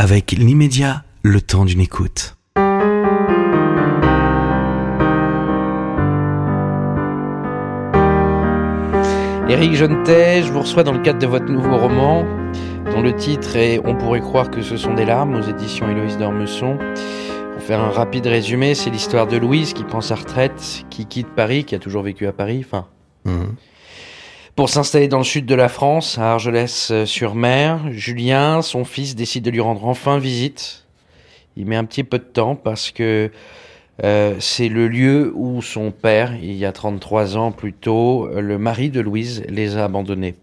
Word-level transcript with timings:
avec 0.00 0.32
l'immédiat, 0.32 1.04
le 1.22 1.42
temps 1.42 1.66
d'une 1.66 1.82
écoute. 1.82 2.34
Éric 9.50 9.74
Jontet, 9.74 10.42
je 10.42 10.50
vous 10.50 10.60
reçois 10.60 10.84
dans 10.84 10.92
le 10.92 11.00
cadre 11.00 11.18
de 11.18 11.26
votre 11.26 11.50
nouveau 11.52 11.76
roman, 11.76 12.24
dont 12.90 13.02
le 13.02 13.14
titre 13.14 13.56
est 13.56 13.78
On 13.84 13.94
pourrait 13.94 14.20
croire 14.20 14.50
que 14.50 14.62
ce 14.62 14.78
sont 14.78 14.94
des 14.94 15.04
larmes 15.04 15.34
aux 15.34 15.42
éditions 15.42 15.90
Héloïse 15.90 16.16
d'Ormesson. 16.16 16.78
Pour 17.52 17.62
faire 17.62 17.80
un 17.80 17.90
rapide 17.90 18.26
résumé, 18.26 18.74
c'est 18.74 18.88
l'histoire 18.88 19.26
de 19.26 19.36
Louise 19.36 19.74
qui 19.74 19.84
prend 19.84 20.00
sa 20.00 20.14
retraite, 20.14 20.86
qui 20.88 21.04
quitte 21.04 21.28
Paris, 21.28 21.64
qui 21.64 21.74
a 21.74 21.78
toujours 21.78 22.04
vécu 22.04 22.26
à 22.26 22.32
Paris, 22.32 22.62
enfin, 22.64 22.86
Mhm. 23.24 23.54
Pour 24.56 24.68
s'installer 24.68 25.08
dans 25.08 25.18
le 25.18 25.24
sud 25.24 25.46
de 25.46 25.54
la 25.54 25.68
France, 25.68 26.18
à 26.18 26.32
Argelès-sur-Mer. 26.32 27.92
Julien, 27.92 28.62
son 28.62 28.84
fils, 28.84 29.14
décide 29.14 29.44
de 29.44 29.50
lui 29.50 29.60
rendre 29.60 29.86
enfin 29.86 30.18
visite. 30.18 30.86
Il 31.56 31.66
met 31.66 31.76
un 31.76 31.84
petit 31.84 32.04
peu 32.04 32.18
de 32.18 32.24
temps 32.24 32.56
parce 32.56 32.90
que 32.90 33.30
euh, 34.02 34.34
c'est 34.38 34.68
le 34.68 34.88
lieu 34.88 35.32
où 35.34 35.60
son 35.62 35.90
père, 35.90 36.34
il 36.42 36.54
y 36.54 36.64
a 36.64 36.72
33 36.72 37.36
ans 37.36 37.52
plus 37.52 37.72
tôt, 37.72 38.28
euh, 38.28 38.40
le 38.40 38.58
mari 38.58 38.90
de 38.90 39.00
Louise, 39.00 39.44
les 39.48 39.76
a 39.76 39.84
abandonnés. 39.84 40.36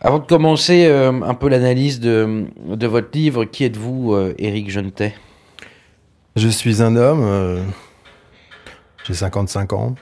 Avant 0.00 0.18
de 0.18 0.26
commencer 0.26 0.86
euh, 0.86 1.10
un 1.22 1.34
peu 1.34 1.48
l'analyse 1.48 2.00
de, 2.00 2.44
de 2.66 2.86
votre 2.86 3.08
livre, 3.12 3.44
qui 3.44 3.64
êtes-vous, 3.64 4.12
euh, 4.12 4.34
Éric 4.38 4.70
Jontet 4.70 5.14
Je 6.36 6.48
suis 6.48 6.82
un 6.82 6.96
homme, 6.96 7.22
euh, 7.24 7.62
j'ai 9.04 9.14
55 9.14 9.72
ans. 9.72 9.94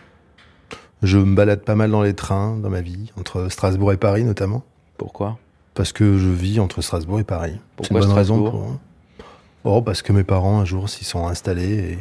Je 1.05 1.19
me 1.19 1.35
balade 1.35 1.61
pas 1.61 1.75
mal 1.75 1.91
dans 1.91 2.03
les 2.03 2.15
trains 2.15 2.57
dans 2.57 2.71
ma 2.71 2.81
vie, 2.81 3.13
entre 3.19 3.49
Strasbourg 3.51 3.93
et 3.93 3.97
Paris 3.99 4.25
notamment, 4.25 4.63
Pourquoi? 4.97 5.39
Parce 5.75 5.93
que 5.93 6.17
je 6.19 6.29
vis 6.29 6.61
entre 6.61 6.81
Strasbourg 6.83 7.21
et 7.21 7.25
Paris. 7.25 7.53
C'est 7.55 7.77
Pourquoi 7.77 8.01
une 8.01 8.07
bonne 8.07 8.17
raison 8.17 8.39
pour. 8.51 8.79
Oh, 9.65 9.83
parce 9.83 10.03
que 10.03 10.13
mes 10.13 10.25
parents 10.25 10.61
un 10.61 10.65
jour 10.65 10.89
s'y 10.89 11.05
sont 11.05 11.27
installés 11.27 11.99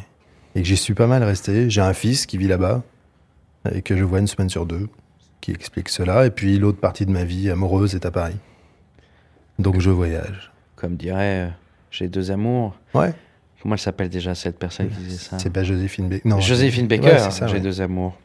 et, 0.53 0.59
et 0.59 0.61
que 0.61 0.67
j'y 0.67 0.77
suis 0.77 0.93
pas 0.93 1.07
mal 1.07 1.23
resté. 1.23 1.69
J'ai 1.69 1.81
un 1.81 1.93
fils 1.93 2.25
qui 2.25 2.37
vit 2.37 2.47
là-bas 2.47 2.81
et 3.73 3.81
que 3.81 3.97
je 3.97 4.03
vois 4.03 4.19
une 4.19 4.27
semaine 4.27 4.49
sur 4.49 4.65
deux, 4.65 4.87
qui 5.41 5.51
explique 5.51 5.89
cela. 5.89 6.25
Et 6.25 6.29
puis 6.29 6.57
l'autre 6.59 6.79
partie 6.79 7.05
de 7.05 7.11
ma 7.11 7.23
vie 7.23 7.49
amoureuse 7.49 7.95
est 7.95 8.05
à 8.05 8.11
Paris. 8.11 8.37
Donc 9.59 9.79
je 9.81 9.89
voyage. 9.89 10.51
Comme 10.75 10.95
dirait 10.95 11.47
euh, 11.47 11.49
J'ai 11.91 12.07
deux 12.07 12.31
amours. 12.31 12.75
Ouais. 12.93 13.13
Comment 13.61 13.75
elle 13.75 13.79
s'appelle 13.81 14.09
déjà 14.09 14.35
cette 14.35 14.59
personne 14.59 14.89
qui 14.89 14.97
disait 14.97 15.17
ça? 15.17 15.39
C'est 15.39 15.49
pas 15.49 15.63
Joséphine 15.63 16.09
Baker. 16.09 16.27
Non. 16.27 16.39
Joséphine 16.39 16.87
Baker, 16.87 17.07
Ouais, 17.07 17.31
c'est 17.31 17.47
J'ai 17.47 17.53
ouais. 17.55 17.59
deux 17.59 17.81
amours. 17.81 18.17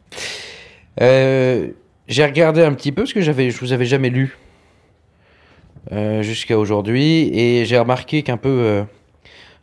Euh, 1.01 1.69
j'ai 2.07 2.25
regardé 2.25 2.63
un 2.63 2.73
petit 2.75 2.93
peu 2.93 3.03
parce 3.03 3.13
que 3.13 3.21
j'avais, 3.21 3.51
je 3.51 3.59
vous 3.61 3.73
avais 3.73 3.85
jamais 3.87 4.11
lu 4.11 4.37
euh, 5.93 6.23
jusqu'à 6.23 6.59
aujourd'hui 6.59 7.31
et 7.39 7.65
j'ai 7.67 7.79
remarqué 7.79 8.23
qu'un 8.23 8.37
peu 8.37 8.49
euh, 8.49 8.83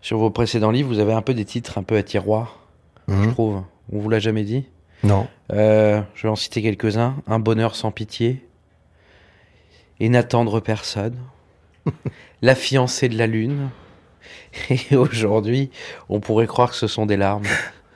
sur 0.01 0.17
vos 0.17 0.29
précédents 0.29 0.71
livres, 0.71 0.87
vous 0.89 0.99
avez 0.99 1.13
un 1.13 1.21
peu 1.21 1.33
des 1.33 1.45
titres 1.45 1.77
un 1.77 1.83
peu 1.83 1.97
à 1.97 2.03
tiroir, 2.03 2.59
je 3.07 3.13
Mhm. 3.13 3.31
trouve. 3.31 3.63
On 3.91 3.99
vous 3.99 4.09
l'a 4.09 4.19
jamais 4.19 4.43
dit? 4.43 4.65
Non. 5.03 5.27
Euh, 5.53 6.01
Je 6.15 6.23
vais 6.23 6.29
en 6.29 6.35
citer 6.35 6.61
quelques-uns. 6.63 7.15
Un 7.27 7.37
bonheur 7.39 7.75
sans 7.75 7.91
pitié 7.91 8.43
et 9.99 10.09
n'attendre 10.09 10.59
personne. 10.59 11.15
la 12.41 12.55
fiancée 12.55 13.09
de 13.09 13.17
la 13.17 13.27
lune. 13.27 13.69
Et 14.71 14.95
aujourd'hui, 14.95 15.69
on 16.09 16.19
pourrait 16.19 16.47
croire 16.47 16.69
que 16.71 16.75
ce 16.75 16.87
sont 16.87 17.05
des 17.05 17.17
larmes. 17.17 17.43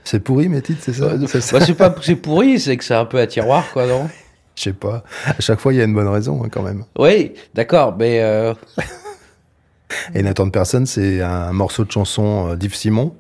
C'est 0.10 0.20
pourri 0.22 0.50
mes 0.50 0.62
titres, 0.64 0.82
c'est 0.82 0.94
ça, 0.94 1.10
Bah, 1.18 1.28
c'est 1.62 1.74
pas 1.76 1.94
c'est 2.02 2.16
pourri, 2.16 2.60
c'est 2.60 2.76
que 2.78 2.84
c'est 2.84 2.96
un 2.96 3.06
peu 3.06 3.20
à 3.20 3.28
tiroir, 3.28 3.64
quoi, 3.74 3.86
non 3.86 4.10
Je 4.56 4.64
sais 4.64 4.74
pas. 4.74 5.04
À 5.28 5.40
chaque 5.40 5.60
fois, 5.60 5.72
il 5.72 5.78
y 5.78 5.82
a 5.82 5.84
une 5.84 5.94
bonne 5.94 6.08
raison 6.08 6.44
hein, 6.44 6.48
quand 6.52 6.64
même. 6.64 6.84
Oui, 6.98 7.34
d'accord, 7.54 7.96
mais 7.96 8.20
euh, 8.24 8.56
Et 10.16 10.24
N'attendre 10.24 10.52
personne, 10.52 10.86
c'est 10.88 11.22
un 11.22 11.52
morceau 11.52 11.84
de 11.86 11.92
chanson 11.92 12.50
euh, 12.50 12.56
d'Yves 12.56 12.74
Simon. 12.76 13.16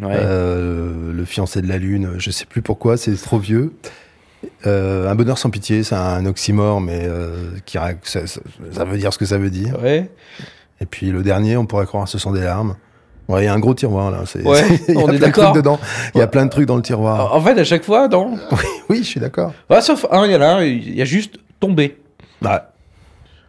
ouais. 0.00 0.12
Euh, 0.14 1.12
le 1.12 1.24
fiancé 1.24 1.62
de 1.62 1.68
la 1.68 1.78
lune, 1.78 2.12
je 2.18 2.30
sais 2.30 2.46
plus 2.46 2.62
pourquoi, 2.62 2.96
c'est 2.96 3.14
trop 3.16 3.38
vieux. 3.38 3.72
Euh, 4.66 5.08
un 5.10 5.14
bonheur 5.16 5.38
sans 5.38 5.50
pitié, 5.50 5.82
c'est 5.82 5.94
un 5.96 6.26
oxymore, 6.26 6.80
mais 6.80 7.00
euh, 7.02 7.50
qui 7.64 7.76
ça, 8.02 8.26
ça- 8.26 8.40
ça 8.72 8.84
veut 8.84 8.98
dire 8.98 9.12
ce 9.12 9.18
que 9.18 9.24
ça 9.26 9.38
veut 9.38 9.50
dire. 9.50 9.82
ouais. 9.82 10.10
Et 10.80 10.86
puis 10.86 11.10
le 11.10 11.22
dernier, 11.22 11.56
on 11.56 11.66
pourrait 11.66 11.86
croire, 11.86 12.06
ce 12.08 12.18
sont 12.18 12.32
des 12.32 12.42
larmes. 12.42 12.76
Ouais, 13.28 13.42
il 13.42 13.44
y 13.44 13.48
a 13.48 13.54
un 13.54 13.58
gros 13.58 13.74
tiroir 13.74 14.10
là. 14.10 14.22
c'est- 14.26 14.42
Ouais, 14.46 14.62
il 14.88 14.94
y 14.94 14.98
a 14.98 15.00
on 15.00 15.04
est 15.04 15.04
plein 15.04 15.12
de 15.14 15.18
d'accord. 15.18 15.44
trucs 15.52 15.56
dedans. 15.56 15.78
Il 16.14 16.18
y 16.18 16.22
a 16.22 16.26
plein 16.26 16.44
de 16.44 16.50
trucs 16.50 16.66
dans 16.66 16.76
le 16.76 16.82
tiroir. 16.82 17.34
En 17.34 17.40
fait, 17.40 17.58
à 17.58 17.64
chaque 17.64 17.84
fois, 17.84 18.06
non 18.08 18.38
Oui, 18.52 18.58
oui, 18.90 18.98
je 18.98 19.04
suis 19.04 19.20
d'accord. 19.20 19.52
Ah, 19.70 19.80
Sauf 19.80 20.04
un, 20.10 20.26
il 20.26 20.32
y 20.32 20.36
en 20.36 20.42
a 20.42 20.46
un, 20.46 20.62
il 20.64 20.94
y 20.94 21.00
a 21.02 21.04
juste 21.06 21.36
tombé. 21.60 21.98
Bah, 22.42 22.72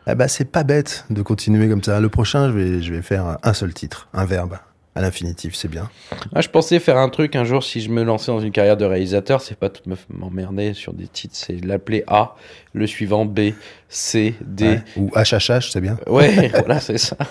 eh 0.08 0.16
ben, 0.16 0.28
c'est 0.28 0.46
pas 0.52 0.64
bête 0.64 1.06
de 1.10 1.22
continuer 1.22 1.68
comme 1.68 1.84
ça. 1.84 2.00
Le 2.00 2.10
prochain, 2.10 2.48
je 2.50 2.54
vais, 2.58 2.82
je 2.82 2.94
vais 2.94 3.02
faire 3.02 3.38
un 3.44 3.54
seul 3.54 3.74
titre, 3.74 4.08
un 4.14 4.26
verbe, 4.26 4.58
à 4.96 5.02
l'infinitif, 5.02 5.56
c'est 5.56 5.68
bien. 5.68 5.90
Ah, 6.34 6.40
je 6.42 6.48
pensais 6.50 6.80
faire 6.80 6.98
un 6.98 7.10
truc 7.10 7.36
un 7.36 7.44
jour 7.44 7.64
si 7.64 7.82
je 7.82 7.90
me 7.90 8.04
lançais 8.04 8.32
dans 8.32 8.40
une 8.40 8.52
carrière 8.52 8.78
de 8.78 8.86
réalisateur, 8.86 9.42
c'est 9.42 9.60
pas 9.60 9.70
tout 9.70 9.82
me- 9.90 9.98
m'emmerder 10.10 10.74
sur 10.74 10.94
des 10.94 11.08
titres, 11.08 11.36
c'est 11.36 11.64
l'appeler 11.66 12.04
A, 12.08 12.36
le 12.74 12.88
suivant 12.88 13.26
B, 13.26 13.52
C, 13.90 14.36
D. 14.42 14.66
Ouais. 14.70 14.84
Ou 14.96 15.10
HHH, 15.16 15.72
c'est 15.72 15.82
bien. 15.82 15.98
Ouais, 16.08 16.48
voilà, 16.54 16.80
c'est 16.80 16.98
ça. 16.98 17.18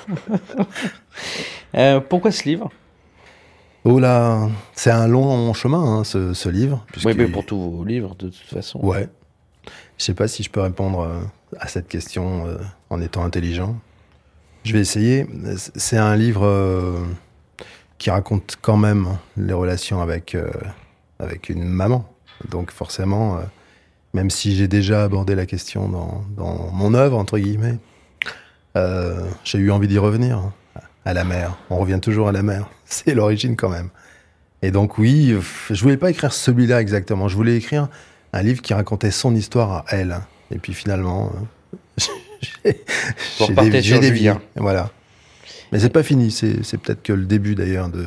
Euh, 1.77 2.01
pourquoi 2.01 2.31
ce 2.31 2.45
livre? 2.45 2.71
Oh 3.85 3.99
là, 3.99 4.49
c'est 4.75 4.91
un 4.93 5.09
long 5.09 5.53
chemin, 5.55 5.83
hein, 5.83 6.05
ce, 6.05 6.33
ce 6.33 6.49
livre. 6.49 6.87
Oui, 7.05 7.15
mais 7.17 7.27
pour 7.27 7.45
tous 7.45 7.59
vos 7.59 7.85
livres, 7.85 8.15
de 8.15 8.29
toute 8.29 8.47
façon. 8.49 8.79
Ouais. 8.81 9.09
Je 9.99 10.05
sais 10.05 10.15
pas 10.15 10.29
si 10.29 10.43
je 10.43 10.51
peux 10.51 10.61
répondre 10.61 11.01
euh, 11.01 11.21
à 11.59 11.67
cette 11.69 11.89
question 11.89 12.47
euh, 12.47 12.59
en 12.91 13.01
étant 13.01 13.25
intelligent. 13.25 13.77
Je 14.65 14.73
vais 14.73 14.81
essayer. 14.81 15.27
C'est 15.75 15.97
un 15.99 16.15
livre 16.17 16.47
qui 17.99 18.11
raconte 18.11 18.57
quand 18.61 18.77
même 18.77 19.09
les 19.37 19.53
relations 19.53 20.01
avec, 20.01 20.35
euh, 20.35 20.51
avec 21.19 21.49
une 21.49 21.65
maman. 21.65 22.09
Donc 22.51 22.71
forcément, 22.71 23.37
euh, 23.37 23.41
même 24.13 24.31
si 24.31 24.55
j'ai 24.57 24.69
déjà 24.69 25.05
abordé 25.05 25.35
la 25.35 25.47
question 25.47 25.89
dans, 25.89 26.25
dans 26.37 26.71
mon 26.73 26.95
œuvre, 26.95 27.17
entre 27.19 27.39
guillemets, 27.39 27.79
euh, 28.77 29.27
j'ai 29.45 29.59
eu 29.59 29.71
envie 29.71 29.89
d'y 29.89 29.99
revenir. 29.99 30.39
hein, 30.39 30.53
À 31.05 31.15
la 31.15 31.25
mère. 31.25 31.57
On 31.71 31.79
revient 31.79 32.01
toujours 32.01 32.29
à 32.29 32.33
la 32.33 32.43
mère. 32.43 32.69
C'est 32.85 33.15
l'origine 33.15 33.57
quand 33.57 33.69
même. 33.69 33.89
Et 34.63 34.71
donc 34.71 34.99
oui, 34.99 35.37
je 35.71 35.83
voulais 35.83 35.97
pas 35.97 36.11
écrire 36.11 36.33
celui-là 36.33 36.81
exactement. 36.81 37.29
Je 37.29 37.37
voulais 37.37 37.57
écrire 37.57 37.89
un 38.33 38.43
livre 38.43 38.63
qui 38.63 38.75
racontait 38.75 39.11
son 39.11 39.35
histoire 39.35 39.73
à 39.73 39.85
elle. 39.91 40.19
Et 40.51 40.59
puis 40.59 40.75
finalement, 40.75 41.31
j'ai 42.65 42.85
j'ai 43.47 43.55
dévié. 43.55 43.83
Julien. 43.83 44.41
Voilà. 44.57 44.91
Mais 45.73 45.79
c'est 45.79 45.91
pas 45.91 46.03
fini. 46.03 46.31
C'est 46.31 46.63
c'est 46.63 46.79
peut-être 46.79 47.03
que 47.03 47.13
le 47.13 47.25
début 47.27 47.55
d'ailleurs 47.55 47.89
de, 47.89 48.07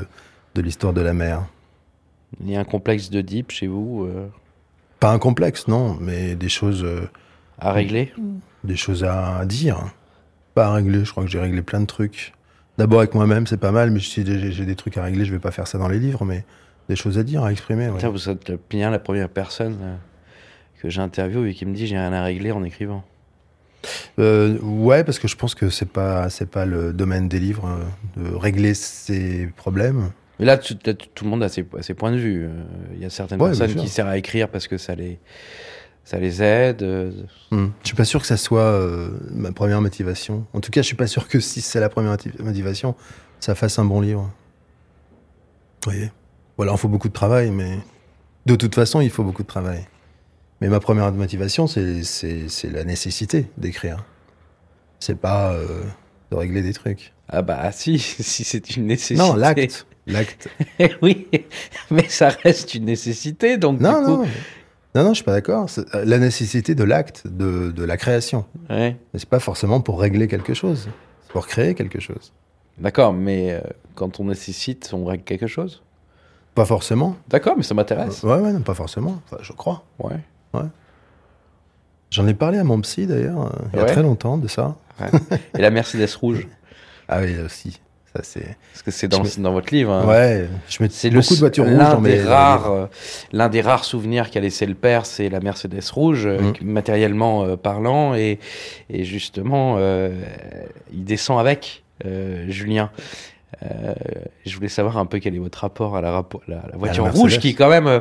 de 0.56 0.62
l'histoire 0.62 0.94
de 0.94 1.02
la 1.02 1.14
mère. 1.14 1.46
Il 2.42 2.50
y 2.50 2.56
a 2.56 2.60
un 2.60 2.66
complexe 2.66 3.10
de 3.10 3.22
Deep 3.22 3.52
chez 3.52 3.68
vous 3.68 4.04
euh, 4.04 4.28
Pas 5.00 5.12
un 5.12 5.20
complexe, 5.20 5.68
non, 5.68 5.98
mais 6.02 6.36
des 6.36 6.50
choses, 6.50 6.84
euh, 6.84 7.10
à 7.60 7.72
régler 7.72 8.14
des 8.64 8.76
choses 8.76 9.04
à 9.04 9.46
dire. 9.46 9.94
Pas 10.54 10.68
à 10.68 10.74
régler. 10.74 11.06
Je 11.06 11.12
crois 11.12 11.24
que 11.24 11.30
j'ai 11.30 11.40
réglé 11.40 11.62
plein 11.62 11.80
de 11.80 11.86
trucs. 11.86 12.34
D'abord 12.78 13.00
avec 13.00 13.16
moi-même, 13.16 13.48
c'est 13.48 13.58
pas 13.58 13.72
mal, 13.72 13.90
mais 13.92 14.00
si 14.00 14.24
j'ai 14.26 14.66
des 14.66 14.76
trucs 14.76 14.98
à 14.98 15.04
régler, 15.04 15.26
je 15.26 15.32
vais 15.32 15.40
pas 15.40 15.52
faire 15.52 15.68
ça 15.68 15.78
dans 15.78 15.88
les 15.88 16.00
livres, 16.00 16.26
mais 16.26 16.44
des 16.90 16.96
choses 16.96 17.18
à 17.18 17.24
dire, 17.24 17.44
à 17.44 17.52
exprimer. 17.52 17.90
ouais. 17.90 18.08
Vous 18.08 18.30
êtes 18.30 18.52
bien 18.70 18.92
la 18.92 19.00
première 19.00 19.30
personne 19.30 19.78
euh, 19.82 19.96
que 20.82 20.90
j'ai 20.90 21.02
interviewée 21.02 21.50
et 21.52 21.54
qui 21.54 21.66
me 21.66 21.74
dit 21.74 21.88
j'ai 21.88 21.98
rien 21.98 22.14
à 22.14 22.24
régler 22.24 22.52
en 22.52 22.64
écrivant. 22.64 23.04
Euh, 24.20 24.58
ouais, 24.62 25.04
parce 25.04 25.20
que 25.20 25.28
je 25.28 25.36
pense 25.36 25.56
que 25.56 25.70
c'est 25.70 25.90
pas 25.90 26.30
c'est 26.30 26.50
pas 26.50 26.66
le 26.66 26.94
domaine 26.94 27.28
des 27.28 27.40
livres 27.40 27.68
euh, 28.18 28.30
de 28.30 28.36
régler 28.36 28.74
ses 28.74 29.48
problèmes. 29.56 30.12
Mais 30.40 30.46
là, 30.46 30.58
tout, 30.58 30.76
le 30.86 31.28
monde 31.28 31.42
a 31.44 31.50
ses, 31.50 31.64
points 31.64 32.12
de 32.12 32.18
vue. 32.18 32.46
Euh, 32.46 32.50
Il 32.94 33.02
y 33.02 33.06
a 33.06 33.10
certaines 33.10 33.42
Ouais, 33.42 33.50
personnes 33.50 33.76
qui 33.76 33.88
servent 33.90 34.10
à 34.10 34.18
écrire 34.18 34.50
parce 34.50 34.68
que 34.68 34.78
ça 34.78 34.94
les, 34.94 35.18
ça 36.04 36.20
les 36.20 36.44
aide. 36.44 36.84
euh, 36.84 37.12
Hmm. 37.50 37.68
Je 37.82 37.88
suis 37.88 37.96
pas 37.96 38.06
sûr 38.06 38.20
que 38.22 38.28
ça 38.28 38.38
soit 38.38 38.60
euh, 38.62 39.10
ma 39.32 39.52
première 39.52 39.82
motivation. 39.82 40.46
En 40.54 40.60
tout 40.60 40.70
cas, 40.70 40.82
je 40.82 40.88
suis 40.88 40.96
pas 40.96 41.08
sûr 41.08 41.28
que 41.28 41.40
si 41.40 41.62
c'est 41.62 41.80
la 41.80 41.90
première 41.90 42.12
motiv- 42.12 42.40
motivation, 42.44 42.94
ça 43.40 43.56
fasse 43.56 43.80
un 43.80 43.86
bon 43.86 44.00
livre. 44.02 44.30
Vous 45.86 45.92
voyez? 45.92 46.12
Voilà, 46.58 46.74
il 46.74 46.78
faut 46.78 46.88
beaucoup 46.90 47.08
de 47.08 47.14
travail, 47.14 47.50
mais 47.52 47.78
de 48.46 48.56
toute 48.56 48.76
façon, 48.76 49.00
il 49.02 49.10
faut 49.10 49.24
beaucoup 49.24 49.44
de 49.44 49.48
travail. 49.48 49.88
Mais 50.62 50.70
ma 50.70 50.80
première 50.80 51.12
motivation, 51.12 51.68
c'est 51.68 52.02
la 52.72 52.84
nécessité 52.84 53.48
d'écrire. 53.58 54.04
C'est 55.00 55.20
pas 55.20 55.52
euh, 55.54 55.84
de 56.32 56.36
régler 56.36 56.62
des 56.62 56.74
trucs. 56.74 57.14
Ah 57.30 57.42
bah 57.42 57.72
si, 57.72 58.00
si 58.00 58.44
c'est 58.44 58.76
une 58.76 58.88
nécessité. 58.88 59.20
Non, 59.20 59.36
l'acte. 59.36 59.86
L'acte. 60.08 60.48
oui, 61.02 61.28
mais 61.92 62.08
ça 62.10 62.30
reste 62.30 62.74
une 62.74 62.86
nécessité, 62.86 63.58
donc 63.58 63.80
Non, 63.80 64.00
du 64.00 64.06
coup... 64.06 64.24
non. 64.24 64.28
Non, 64.96 65.04
non, 65.04 65.10
je 65.10 65.16
suis 65.16 65.24
pas 65.26 65.34
d'accord. 65.34 65.68
Euh, 65.94 66.06
La 66.06 66.18
nécessité 66.18 66.74
de 66.74 66.84
l'acte, 66.84 67.28
de, 67.28 67.70
de 67.72 67.84
la 67.84 67.98
création. 67.98 68.46
Ouais. 68.70 68.98
Mais 69.14 69.20
c'est 69.20 69.30
pas 69.30 69.40
forcément 69.40 69.80
pour 69.80 70.00
régler 70.00 70.28
quelque 70.28 70.56
chose. 70.56 70.90
C'est 71.24 71.32
pour 71.34 71.46
créer 71.46 71.76
quelque 71.76 72.00
chose. 72.00 72.34
D'accord, 72.80 73.14
mais 73.14 73.52
euh, 73.52 73.62
quand 73.94 74.20
on 74.20 74.24
nécessite, 74.26 74.90
on 74.94 75.06
règle 75.06 75.24
quelque 75.24 75.46
chose? 75.46 75.84
Pas 76.56 76.66
forcément. 76.66 77.16
D'accord, 77.28 77.54
mais 77.58 77.64
ça 77.64 77.76
m'intéresse. 77.76 78.24
Ouais, 78.24 78.40
ouais, 78.40 78.52
non, 78.54 78.62
pas 78.62 78.74
forcément. 78.74 79.22
Enfin, 79.26 79.38
je 79.42 79.52
crois. 79.54 79.84
Ouais. 80.00 80.18
J'en 82.10 82.26
ai 82.28 82.34
parlé 82.34 82.58
à 82.58 82.64
mon 82.64 82.80
psy 82.82 83.06
d'ailleurs, 83.06 83.48
euh, 83.48 83.50
il 83.74 83.78
y 83.78 83.80
a 83.82 83.84
Ouais. 83.86 83.92
très 83.92 84.02
longtemps 84.04 84.38
de 84.38 84.48
ça. 84.48 84.76
ouais. 85.02 85.08
Et 85.58 85.62
la 85.62 85.70
Mercedes 85.72 86.10
rouge 86.20 86.48
Ah 87.10 87.20
oui, 87.22 87.36
aussi. 87.46 87.80
Ça, 88.16 88.22
c'est. 88.24 88.58
Parce 88.74 88.84
que 88.84 88.92
c'est 88.92 89.08
dans, 89.10 89.22
dans 89.40 89.52
votre 89.52 89.74
livre. 89.74 89.92
hein. 89.92 90.06
Ouais, 90.08 90.48
je 90.70 90.82
mets 90.82 90.88
C'est 90.90 91.10
beaucoup 91.10 91.28
le- 91.30 91.36
de 91.36 91.40
voitures 91.40 91.66
rouges 91.66 91.74
l'un 91.76 91.92
dans 91.94 92.02
mes. 92.02 92.10
des 92.16 92.24
rares, 92.24 92.72
euh, 92.72 92.86
l'un 93.34 93.50
des 93.50 93.60
rares 93.62 93.84
souvenirs 93.84 94.30
qu'a 94.32 94.40
laissé 94.40 94.66
le 94.66 94.74
père, 94.76 95.06
c'est 95.06 95.28
la 95.30 95.40
Mercedes 95.42 95.84
rouge, 95.92 96.26
euh, 96.26 96.54
qui- 96.54 96.64
matériellement 96.64 97.44
euh, 97.44 97.58
parlant, 97.58 98.16
et, 98.16 98.40
et 98.90 99.04
justement, 99.04 99.76
euh, 99.78 100.10
il 100.94 101.04
descend 101.04 101.38
avec 101.40 101.84
euh, 102.06 102.46
Julien. 102.50 102.90
Euh, 103.64 103.94
je 104.46 104.54
voulais 104.56 104.68
savoir 104.68 104.98
un 104.98 105.06
peu 105.06 105.20
quel 105.20 105.34
est 105.34 105.40
votre 105.40 105.60
rapport 105.60 105.96
à 105.96 106.02
la, 106.02 106.12
rapo- 106.12 106.42
la, 106.50 106.62
la 106.70 106.78
voiture 106.78 107.06
rouge, 107.12 107.40
qui 107.40 107.56
quand 107.56 107.70
même. 107.70 107.88
euh, 107.88 108.00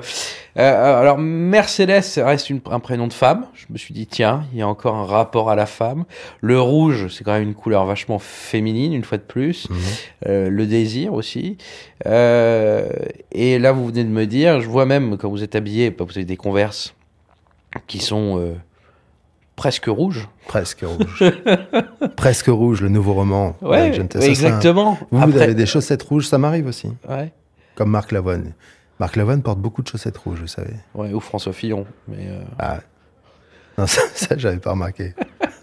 euh, 0.59 1.01
alors 1.01 1.19
Mercedes 1.19 2.03
reste 2.19 2.51
une- 2.51 2.61
un 2.71 2.81
prénom 2.81 3.07
de 3.07 3.13
femme. 3.13 3.47
Je 3.55 3.67
me 3.71 3.79
suis 3.79 3.95
dit 3.95 4.07
tiens, 4.09 4.45
il 4.53 4.59
y 4.59 4.63
a 4.63 4.69
encore 4.69 4.97
un 4.97 5.05
rapport 5.05 5.49
à 5.49 5.55
la 5.55 5.67
femme. 5.67 6.05
Le 6.41 6.61
rouge, 6.61 7.07
c'est 7.15 7.23
quand 7.23 7.33
même 7.33 7.45
une 7.45 7.55
couleur 7.55 7.87
vachement 7.87 8.19
féminine, 8.19 8.93
une 8.93 9.05
fois 9.05 9.19
de 9.19 9.23
plus. 9.23 9.71
Mhm. 9.71 9.77
Euh, 10.27 10.51
le 10.51 10.67
désir 10.67 11.15
aussi. 11.15 11.57
Euh, 12.07 12.89
et 13.33 13.59
là, 13.61 13.71
vous 13.73 13.87
venez 13.87 14.05
de 14.05 14.11
me 14.11 14.27
dire, 14.27 14.61
je 14.61 14.69
vois 14.69 14.85
même 14.85 15.17
quand 15.17 15.29
vous 15.31 15.43
êtes 15.45 15.55
habillé, 15.55 15.91
vous 15.97 16.05
avez 16.17 16.25
des 16.25 16.37
converses 16.37 16.95
qui 17.87 17.99
sont 17.99 18.39
euh, 18.41 18.53
presque 19.57 19.87
rouges. 19.87 20.29
Presque 20.47 20.85
rouge. 20.85 21.25
Presque 22.17 22.47
rouge, 22.47 22.81
le 22.83 22.89
nouveau 22.89 23.15
roman. 23.15 23.57
Ouais, 23.63 23.93
exactement. 24.21 24.99
Vous, 25.11 25.31
vous 25.31 25.39
avez 25.39 25.55
des 25.55 25.67
chaussettes 25.67 26.03
rouges, 26.03 26.27
ça 26.29 26.39
m'arrive 26.39 26.67
aussi. 26.67 26.89
ouais, 27.09 27.33
Comme 27.75 27.91
Marc 27.91 28.13
Lavoine. 28.13 28.53
Marc 29.01 29.17
Lavoine 29.17 29.43
porte 29.43 29.59
beaucoup 29.59 29.83
de 29.83 29.89
chaussettes 29.89 30.17
rouges, 30.19 30.41
vous 30.41 30.47
savez. 30.47 30.75
ouais, 30.95 31.13
ou 31.13 31.21
François 31.21 31.53
Fillon. 31.53 31.87
Mais 32.09 32.29
euh, 32.29 32.43
Ah. 32.59 32.81
Non, 33.79 33.87
ça, 33.87 34.01
ça 34.15 34.37
j'avais 34.39 34.57
pas 34.59 34.71
remarqué. 34.71 35.15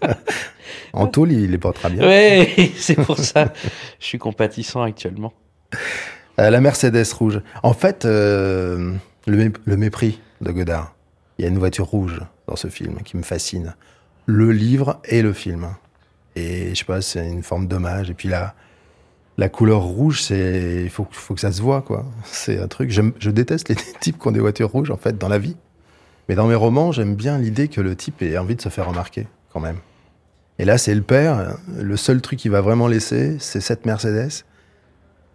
en 0.92 1.06
tôle, 1.06 1.32
il 1.32 1.50
les 1.50 1.58
portera 1.58 1.88
bien. 1.88 2.02
ouais, 2.06 2.72
c'est 2.76 2.94
pour 2.94 3.18
ça. 3.18 3.52
Je 4.00 4.06
suis 4.06 4.18
compatissant 4.18 4.82
actuellement. 4.82 5.32
Euh, 6.40 6.50
la 6.50 6.60
Mercedes 6.60 7.04
rouge. 7.12 7.40
En 7.62 7.72
fait, 7.72 8.04
euh, 8.04 8.92
le, 9.26 9.36
mé- 9.48 9.54
le 9.64 9.76
mépris 9.76 10.20
de 10.40 10.50
Godard. 10.52 10.93
Il 11.38 11.44
y 11.44 11.44
a 11.46 11.50
une 11.50 11.58
voiture 11.58 11.86
rouge 11.86 12.20
dans 12.46 12.56
ce 12.56 12.68
film 12.68 13.02
qui 13.02 13.16
me 13.16 13.22
fascine. 13.22 13.74
Le 14.26 14.52
livre 14.52 15.00
et 15.04 15.22
le 15.22 15.32
film. 15.32 15.68
Et 16.36 16.70
je 16.70 16.74
sais 16.74 16.84
pas, 16.84 17.00
c'est 17.02 17.28
une 17.28 17.42
forme 17.42 17.66
d'hommage. 17.66 18.10
Et 18.10 18.14
puis 18.14 18.28
la, 18.28 18.54
la 19.36 19.48
couleur 19.48 19.82
rouge, 19.82 20.22
c'est, 20.22 20.82
il 20.84 20.90
faut, 20.90 21.06
faut 21.10 21.34
que 21.34 21.40
ça 21.40 21.52
se 21.52 21.60
voit, 21.60 21.82
quoi. 21.82 22.04
C'est 22.24 22.58
un 22.58 22.68
truc. 22.68 22.90
Je 22.90 23.30
déteste 23.30 23.68
les 23.68 23.76
types 24.00 24.18
qui 24.18 24.28
ont 24.28 24.32
des 24.32 24.40
voitures 24.40 24.70
rouges, 24.70 24.90
en 24.90 24.96
fait, 24.96 25.18
dans 25.18 25.28
la 25.28 25.38
vie. 25.38 25.56
Mais 26.28 26.34
dans 26.34 26.46
mes 26.46 26.54
romans, 26.54 26.92
j'aime 26.92 27.14
bien 27.14 27.38
l'idée 27.38 27.68
que 27.68 27.80
le 27.80 27.96
type 27.96 28.22
ait 28.22 28.38
envie 28.38 28.56
de 28.56 28.62
se 28.62 28.70
faire 28.70 28.88
remarquer, 28.88 29.26
quand 29.52 29.60
même. 29.60 29.76
Et 30.58 30.64
là, 30.64 30.78
c'est 30.78 30.94
le 30.94 31.02
père. 31.02 31.56
Le 31.76 31.96
seul 31.96 32.20
truc 32.20 32.38
qu'il 32.38 32.50
va 32.50 32.60
vraiment 32.60 32.86
laisser, 32.86 33.36
c'est 33.40 33.60
cette 33.60 33.84
Mercedes. 33.86 34.44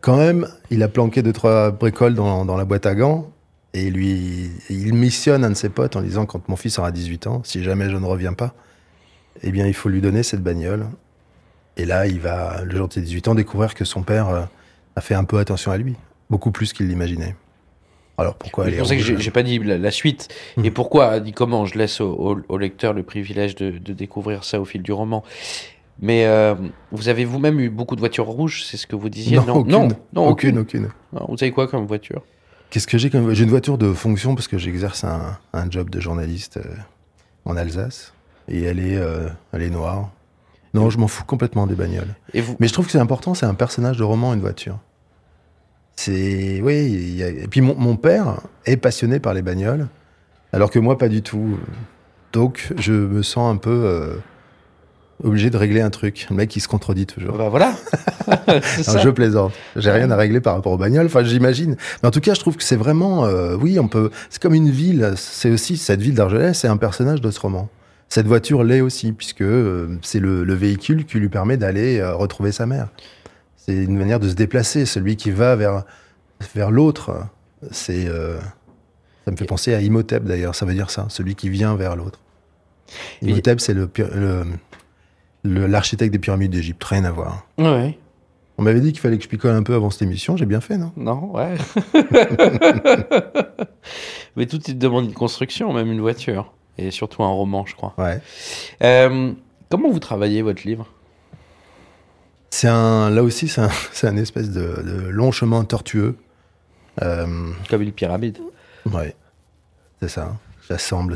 Quand 0.01 0.18
même, 0.18 0.48
il 0.69 0.81
a 0.81 0.88
planqué 0.88 1.22
deux, 1.22 1.34
trois 1.34 1.72
bricoles 1.72 2.16
dans, 2.16 2.46
dans 2.46 2.56
la 2.56 2.66
boîte 2.66 2.86
à 2.86 2.96
gants. 2.96 3.30
Et 3.74 3.89
lui, 3.92 4.50
il 4.69 4.94
missionne 4.94 5.44
un 5.44 5.50
de 5.51 5.56
ses 5.56 5.69
potes 5.69 5.95
en 5.95 6.01
disant 6.01 6.25
quand 6.25 6.50
mon 6.50 6.56
fils 6.56 6.80
aura 6.80 6.92
18 6.92 7.27
ans, 7.27 7.42
si 7.44 7.63
jamais 7.63 7.89
je 7.89 7.98
ne 7.98 8.06
reviens 8.06 8.33
pas, 8.33 8.54
eh 9.44 9.51
bien, 9.51 9.68
il 9.68 9.74
faut 9.75 9.89
lui 9.89 10.01
donner 10.01 10.24
cette 10.24 10.42
bagnole. 10.42 10.88
Et 11.77 11.86
là, 11.86 12.07
il 12.07 12.19
va, 12.19 12.63
le 12.63 12.75
jour 12.75 12.88
de 12.88 12.94
ses 12.94 13.01
18 13.01 13.27
ans, 13.30 13.36
découvrir 13.36 13.74
que 13.75 13.86
son 13.86 14.01
père 14.01 14.27
euh, 14.30 14.42
a 14.95 15.01
fait 15.01 15.13
un 15.16 15.24
peu 15.24 15.38
attention 15.38 15.71
à 15.71 15.77
lui. 15.77 15.95
Beaucoup 16.30 16.51
plus 16.51 16.74
qu'il 16.74 16.88
l'imaginait. 16.88 17.36
Alors 18.18 18.36
pourquoi 18.36 18.66
C'est 18.66 18.77
pour 18.77 18.88
ça 18.88 18.95
que 18.98 19.01
j'ai 19.01 19.13
rouge 19.13 19.24
j'ai 19.24 19.31
pas 19.31 19.44
dit 19.44 19.60
la, 19.60 19.77
la 19.77 19.92
suite. 19.92 20.27
Mhm. 20.57 20.65
Et 20.65 20.72
pourquoi, 20.72 21.19
dit 21.22 21.31
comment 21.31 21.65
Je 21.65 21.77
laisse 21.77 22.01
au, 22.01 22.10
au- 22.12 22.39
au 22.50 22.57
lecteur 22.57 22.94
le 22.94 23.04
privilège 23.04 23.56
de, 23.56 23.72
de 23.72 23.94
découvrir 23.94 24.44
ça 24.44 24.60
au 24.60 24.65
fil 24.65 24.81
du 24.81 24.92
roman? 24.92 25.24
Mais 26.01 26.25
euh, 26.25 26.56
vous 26.92 27.07
avez 27.07 27.24
vous-même 27.24 27.60
eu 27.60 27.69
beaucoup 27.69 27.95
de 27.95 28.01
voitures 28.01 28.25
rouges, 28.25 28.63
c'est 28.65 28.77
ce 28.77 28.88
que 28.88 28.95
vous 28.95 29.10
disiez 29.10 29.38
non, 29.38 29.56
aucune, 29.57 29.72
non, 29.72 29.88
non, 30.13 30.27
aucune, 30.27 30.57
aucune. 30.60 30.89
Non, 31.13 31.25
Vous 31.30 31.36
avez 31.42 31.51
quoi 31.51 31.68
comme 31.68 31.86
voiture? 31.86 32.24
Qu'est-ce 32.69 32.88
que 32.88 32.98
j'ai 32.98 33.10
comme 33.10 33.33
J'ai 33.33 33.44
une 33.44 33.50
voiture 33.50 33.77
de 33.77 33.94
fonction 33.94 34.36
parce 34.36 34.48
que 34.48 34.57
j'exerce 34.57 35.04
un, 35.04 35.38
un 35.54 35.69
job 35.69 35.89
de 35.89 36.00
journaliste 36.00 36.57
euh, 36.57 36.75
en 37.45 37.56
Alsace 37.57 38.13
et 38.48 38.62
elle 38.63 38.80
est, 38.80 38.98
euh, 38.98 39.27
elle 39.54 39.63
est 39.63 39.69
noire. 39.69 40.12
Non, 40.75 40.89
je 40.92 41.00
m'en 41.00 41.07
fous 41.07 41.24
complètement 41.25 41.66
des 41.66 41.74
bagnoles. 41.75 42.16
Et 42.33 42.42
vous 42.42 42.56
Mais 42.60 42.68
je 42.68 42.74
trouve 42.74 42.86
que 42.86 42.92
c'est 42.92 43.00
important, 43.00 43.33
c'est 43.33 43.48
un 43.48 43.56
personnage 43.56 43.98
de 43.98 44.04
roman, 44.04 44.33
une 44.36 44.42
voiture. 44.42 44.77
C'est. 45.95 46.62
Oui, 46.62 47.21
a- 47.24 47.30
et 47.30 47.48
puis 47.48 47.62
mon, 47.62 47.75
mon 47.75 47.95
père 47.95 48.42
est 48.66 48.77
passionné 48.77 49.19
par 49.19 49.33
les 49.33 49.42
bagnoles, 49.42 49.88
alors 50.54 50.69
que 50.69 50.77
moi, 50.80 50.98
pas 50.98 51.10
du 51.10 51.22
tout. 51.24 51.57
Donc, 52.33 52.72
je 52.77 52.94
me 52.94 53.24
sens 53.24 53.51
un 53.51 53.57
peu 53.57 53.72
euh, 53.86 54.15
obligé 55.24 55.50
de 55.50 55.57
régler 55.57 55.81
un 55.81 55.89
truc. 55.89 56.27
Le 56.30 56.36
mec, 56.36 56.56
il 56.56 56.60
se 56.60 56.68
contredit 56.68 57.06
toujours. 57.06 57.38
Bah 57.38 57.50
voilà. 57.50 57.74
C'est 58.62 58.88
Non, 58.88 58.94
ça. 58.94 58.98
je 59.00 59.10
plaisante. 59.10 59.54
J'ai 59.75 59.92
rien 59.92 60.10
à 60.12 60.16
régler 60.16 60.39
par 60.42 60.56
rapport 60.56 60.71
aux 60.71 60.77
bagnoles. 60.77 61.07
Enfin, 61.07 61.24
j'imagine. 61.24 61.75
Mais 62.01 62.07
en 62.07 62.12
tout 62.12 62.19
cas, 62.21 62.33
je 62.33 62.39
trouve 62.39 62.56
que 62.57 62.63
c'est 62.63 62.75
vraiment. 62.75 63.25
euh, 63.25 63.56
oui, 63.60 63.80
on 63.80 63.88
peut. 63.88 64.12
C'est 64.30 64.42
comme 64.42 64.54
une 64.54 64.69
ville. 64.69 65.13
C'est 65.18 65.50
aussi 65.51 65.77
cette 65.77 66.01
ville 66.01 66.13
d'Argelès. 66.16 66.57
C'est 66.57 66.68
un 66.68 66.77
personnage 66.77 67.21
de 67.21 67.31
ce 67.31 67.39
roman. 67.39 67.69
Cette 68.07 68.25
voiture 68.27 68.63
l'est 68.63 68.81
aussi, 68.81 69.12
puisque 69.12 69.42
euh, 69.42 69.98
c'est 70.01 70.19
le, 70.19 70.44
le 70.44 70.54
véhicule 70.54 71.06
qui 71.06 71.18
lui 71.19 71.30
permet 71.30 71.57
d'aller 71.57 72.00
euh, 72.00 72.13
retrouver 72.15 72.51
sa 72.51 72.65
mère. 72.65 72.88
C'est 73.57 73.75
une 73.75 73.98
manière 73.98 74.19
de 74.19 74.30
se 74.30 74.36
déplacer. 74.36 74.86
Celui 74.86 75.15
qui 75.15 75.31
va 75.31 75.56
vers 75.56 75.83
vers 76.56 76.72
l'autre, 76.72 77.12
c'est. 77.72 78.06
ça 78.06 79.31
me 79.31 79.36
fait 79.38 79.45
penser 79.45 79.74
à 79.74 79.81
Imhotep 79.81 80.24
d'ailleurs. 80.24 80.56
Ça 80.56 80.65
veut 80.65 80.74
dire 80.74 80.89
ça. 80.89 81.06
Celui 81.10 81.36
qui 81.36 81.50
vient 81.50 81.75
vers 81.75 81.95
l'autre. 81.95 82.19
Imhotep, 83.22 83.60
c'est 83.60 83.74
le- 83.74 83.89
l'architecte 85.44 86.12
des 86.13 86.19
pyramides 86.19 86.51
d'Égypte. 86.51 86.83
Rien 86.83 87.06
à 87.06 87.12
voir. 87.12 87.45
Ouais. 87.57 87.97
On 88.57 88.63
m'avait 88.63 88.81
dit 88.81 88.91
qu'il 88.91 89.00
fallait 89.00 89.18
que 89.18 89.24
je 89.24 89.30
picole 89.30 89.56
un 89.56 89.63
peu 89.63 89.74
avant 89.74 89.89
cette 89.89 90.01
émission, 90.01 90.36
j'ai 90.36 90.45
bien 90.45 90.59
fait, 90.59 90.77
non? 90.77 90.91
Non, 90.97 91.31
ouais. 91.33 91.56
Mais 94.36 94.45
tout 94.45 94.59
il 94.68 94.77
demande 94.77 95.06
une 95.06 95.13
construction, 95.13 95.71
même 95.74 95.91
une 95.91 96.01
voiture. 96.01 96.51
Et 96.77 96.91
surtout 96.91 97.24
un 97.24 97.30
roman, 97.30 97.65
je 97.65 97.75
crois. 97.75 97.94
Ouais. 97.97 98.21
Euh, 98.83 99.31
comment 99.69 99.89
vous 99.89 100.00
travaillez 100.00 100.41
votre 100.41 100.65
livre? 100.68 100.88
C'est 102.50 102.68
un, 102.68 103.09
là 103.09 103.24
aussi, 103.24 103.47
c'est 103.47 103.62
un, 103.62 103.69
un 104.03 104.18
espèce 104.18 104.50
de, 104.50 104.81
de 104.83 105.07
long 105.09 105.31
chemin 105.31 105.63
tortueux. 105.63 106.18
Euh, 107.01 107.51
Comme 107.69 107.81
une 107.81 107.91
pyramide. 107.94 108.39
ouais, 108.94 109.15
c'est 110.01 110.09
ça. 110.09 110.36
J'assemble. 110.69 111.16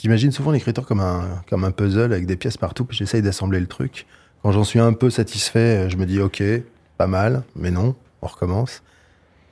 J'imagine 0.00 0.30
souvent 0.30 0.52
l'écriture 0.52 0.86
comme 0.86 1.00
un, 1.00 1.42
comme 1.48 1.64
un 1.64 1.72
puzzle 1.72 2.12
avec 2.12 2.26
des 2.26 2.36
pièces 2.36 2.56
partout, 2.56 2.84
puis 2.84 2.96
j'essaye 2.96 3.22
d'assembler 3.22 3.58
le 3.58 3.66
truc. 3.66 4.06
Quand 4.42 4.52
j'en 4.52 4.62
suis 4.62 4.78
un 4.78 4.92
peu 4.92 5.10
satisfait, 5.10 5.90
je 5.90 5.96
me 5.96 6.06
dis 6.06 6.20
ok, 6.20 6.42
pas 6.96 7.08
mal, 7.08 7.42
mais 7.56 7.72
non, 7.72 7.96
on 8.22 8.28
recommence. 8.28 8.82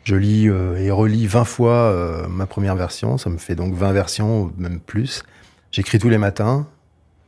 Je 0.04 0.14
lis 0.14 0.48
euh, 0.48 0.76
et 0.76 0.90
relis 0.90 1.26
20 1.26 1.44
fois 1.44 1.72
euh, 1.72 2.28
ma 2.28 2.46
première 2.46 2.76
version, 2.76 3.18
ça 3.18 3.28
me 3.30 3.36
fait 3.36 3.56
donc 3.56 3.74
20 3.74 3.92
versions, 3.92 4.52
même 4.56 4.78
plus. 4.78 5.24
J'écris 5.72 5.98
tous 5.98 6.08
les 6.08 6.16
matins, 6.16 6.66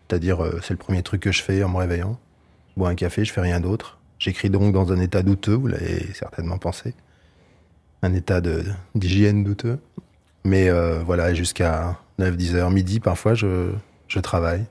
c'est-à-dire 0.09 0.43
euh, 0.43 0.61
c'est 0.63 0.73
le 0.73 0.79
premier 0.79 1.03
truc 1.03 1.21
que 1.21 1.33
je 1.33 1.43
fais 1.43 1.65
en 1.65 1.69
me 1.69 1.77
réveillant. 1.77 2.19
Je 2.71 2.81
bois 2.81 2.89
un 2.91 2.95
café, 2.95 3.25
je 3.25 3.33
fais 3.33 3.41
rien 3.41 3.61
d'autre. 3.61 3.99
J'écris 4.19 4.51
donc 4.51 4.73
dans 4.73 4.93
un 4.93 5.01
état 5.01 5.23
douteux, 5.23 5.55
vous 5.55 5.67
l'avez 5.67 6.07
certainement 6.15 6.59
pensé. 6.59 6.95
Un 8.03 8.15
état 8.15 8.41
d'hygiène 8.95 9.43
douteux. 9.43 9.79
Mais 10.45 10.69
euh, 10.69 11.01
voilà, 11.05 11.35
jusqu'à 11.35 11.99
9, 12.19 12.37
10 12.37 12.55
heures, 12.57 12.71
midi, 12.71 13.01
parfois, 13.01 13.35
je, 13.35 13.71
je 14.09 14.19
travaille. 14.21 14.65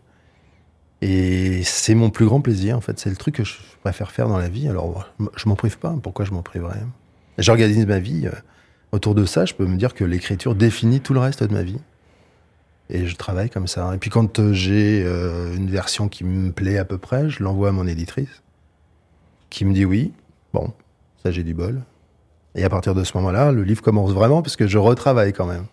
Et 1.02 1.62
c'est 1.64 1.96
mon 1.96 2.10
plus 2.10 2.26
grand 2.26 2.42
plaisir, 2.42 2.78
en 2.78 2.82
fait. 2.82 3.00
C'est 3.00 3.10
le 3.10 3.16
truc 3.16 3.36
que 3.36 3.44
je 3.44 3.54
préfère 3.84 4.12
faire 4.12 4.28
dans 4.28 4.38
la 4.38 4.50
vie. 4.50 4.68
Alors, 4.68 5.10
je 5.36 5.48
m'en 5.48 5.56
prive 5.56 5.78
pas. 5.80 5.96
Pourquoi 6.02 6.26
je 6.26 6.32
m'en 6.32 6.42
priverais? 6.42 6.82
J'organise 7.38 7.86
ma 7.86 8.00
vie. 8.00 8.28
euh, 8.28 8.32
Autour 8.92 9.14
de 9.14 9.24
ça, 9.26 9.46
je 9.46 9.54
peux 9.54 9.68
me 9.68 9.78
dire 9.78 9.94
que 9.94 10.04
l'écriture 10.04 10.56
définit 10.56 11.00
tout 11.00 11.14
le 11.14 11.20
reste 11.20 11.44
de 11.44 11.54
ma 11.54 11.62
vie. 11.62 11.78
Et 12.90 13.06
je 13.06 13.16
travaille 13.16 13.52
comme 13.52 13.68
ça. 13.68 13.94
Et 13.94 14.00
puis 14.00 14.10
quand 14.10 14.40
euh, 14.40 14.52
j'ai 14.52 15.04
une 15.56 15.70
version 15.70 16.10
qui 16.10 16.24
me 16.24 16.52
plaît 16.52 16.80
à 16.80 16.86
peu 16.86 16.98
près, 16.98 17.30
je 17.30 17.44
l'envoie 17.44 17.70
à 17.70 17.72
mon 17.72 17.86
éditrice, 17.86 18.42
qui 19.52 19.64
me 19.64 19.74
dit 19.74 19.86
oui. 19.86 20.12
Bon, 20.54 20.74
ça 21.24 21.30
j'ai 21.32 21.44
du 21.44 21.54
bol. 21.54 21.84
Et 22.60 22.63
à 22.66 22.70
partir 22.70 22.94
de 22.94 23.06
ce 23.06 23.16
moment-là, 23.16 23.54
le 23.54 23.63
livre 23.63 23.82
commence 23.82 24.12
vraiment 24.12 24.42
parce 24.42 24.58
que 24.58 24.68
je 24.68 24.78
retravaille 24.78 25.32
quand 25.32 25.46
même 25.46 25.66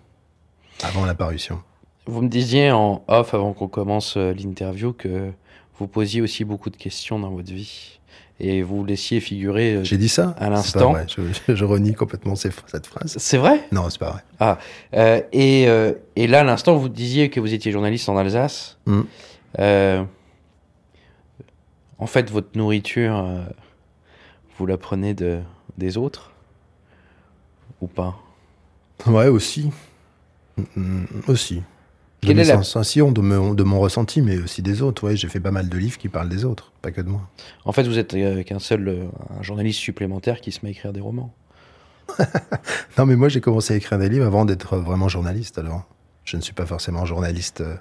avant 0.85 1.05
la 1.05 1.16
parution. 1.16 1.61
Vous 2.07 2.23
me 2.23 2.28
disiez 2.28 2.71
en 2.71 3.02
off, 3.09 3.35
avant 3.35 3.52
qu'on 3.55 3.66
commence 3.66 4.16
euh, 4.16 4.33
l'interview, 4.33 4.93
que 4.93 5.33
vous 5.81 5.88
posiez 5.88 6.21
aussi 6.21 6.45
beaucoup 6.45 6.71
de 6.71 6.76
questions 6.76 7.19
dans 7.19 7.31
votre 7.31 7.52
vie. 7.52 7.99
Et 8.38 8.62
vous 8.62 8.85
laissiez 8.85 9.19
figurer... 9.19 9.75
euh, 9.75 9.83
J'ai 9.85 9.97
dit 9.97 10.09
ça? 10.09 10.37
À 10.38 10.49
l'instant. 10.49 10.95
Je, 11.09 11.55
je 11.57 11.64
renie 11.64 11.95
complètement 11.95 12.37
ces- 12.37 12.52
cette 12.69 12.87
phrase. 12.87 13.16
C'est 13.19 13.38
vrai? 13.38 13.64
Non, 13.73 13.90
c'est 13.90 13.99
pas 13.99 14.23
vrai. 14.38 14.57
Euh, 14.95 15.21
et, 15.33 15.66
euh, 15.66 15.93
et 16.14 16.28
là, 16.28 16.40
à 16.40 16.45
l'instant, 16.45 16.76
vous 16.76 16.88
disiez 16.88 17.31
que 17.31 17.40
vous 17.40 17.52
étiez 17.52 17.73
journaliste 17.73 18.09
en 18.09 18.16
Alsace. 18.16 18.78
Mm. 18.87 19.00
Euh, 19.59 20.05
en 21.99 22.07
fait, 22.07 22.31
votre 22.31 22.57
nourriture, 22.57 23.26
vous 24.57 24.66
la 24.66 24.76
prenez 24.76 25.14
de, 25.14 25.40
des 25.78 25.97
autres 25.97 26.31
Ou 27.80 27.87
pas 27.87 28.16
Ouais, 29.06 29.28
aussi. 29.28 29.71
Mm, 30.76 31.04
aussi. 31.28 31.62
de 32.23 32.33
mes 32.33 32.45
la- 32.45 32.56
sensations, 32.56 33.12
de 33.12 33.21
mon, 33.21 33.52
de 33.54 33.62
mon 33.62 33.78
ressenti, 33.78 34.23
mais 34.23 34.38
aussi 34.38 34.62
des 34.62 34.83
autres. 34.83 35.04
Ouais, 35.04 35.16
j'ai 35.16 35.28
fait 35.28 35.38
pas 35.40 35.50
mal 35.50 35.68
de 35.68 35.76
livres 35.78 35.99
qui 35.99 36.09
parlent 36.09 36.28
des 36.30 36.45
autres, 36.45 36.73
pas 36.83 36.90
que 36.90 37.00
de 37.02 37.09
moi. 37.09 37.21
En 37.64 37.73
fait, 37.73 37.83
vous 37.85 37.99
êtes 37.99 38.14
euh, 38.14 38.42
qu'un 38.42 38.59
seul 38.59 38.88
euh, 38.88 39.04
un 39.38 39.42
journaliste 39.42 39.78
supplémentaire 39.80 40.40
qui 40.40 40.50
se 40.52 40.61
met 40.62 40.68
à 40.71 40.73
écrire 40.73 40.92
des 40.92 41.00
romans. 41.00 41.33
Non, 42.99 43.04
mais 43.06 43.16
moi, 43.16 43.28
j'ai 43.28 43.40
commencé 43.42 43.75
à 43.75 43.76
écrire 43.76 43.99
des 43.99 44.09
livres 44.09 44.25
avant 44.26 44.45
d'être 44.47 44.76
vraiment 44.78 45.09
journaliste. 45.09 45.59
Alors, 45.59 45.85
je 46.25 46.37
ne 46.37 46.42
suis 46.42 46.54
pas 46.54 46.64
forcément 46.66 47.04
journaliste 47.04 47.61
euh, 47.61 47.76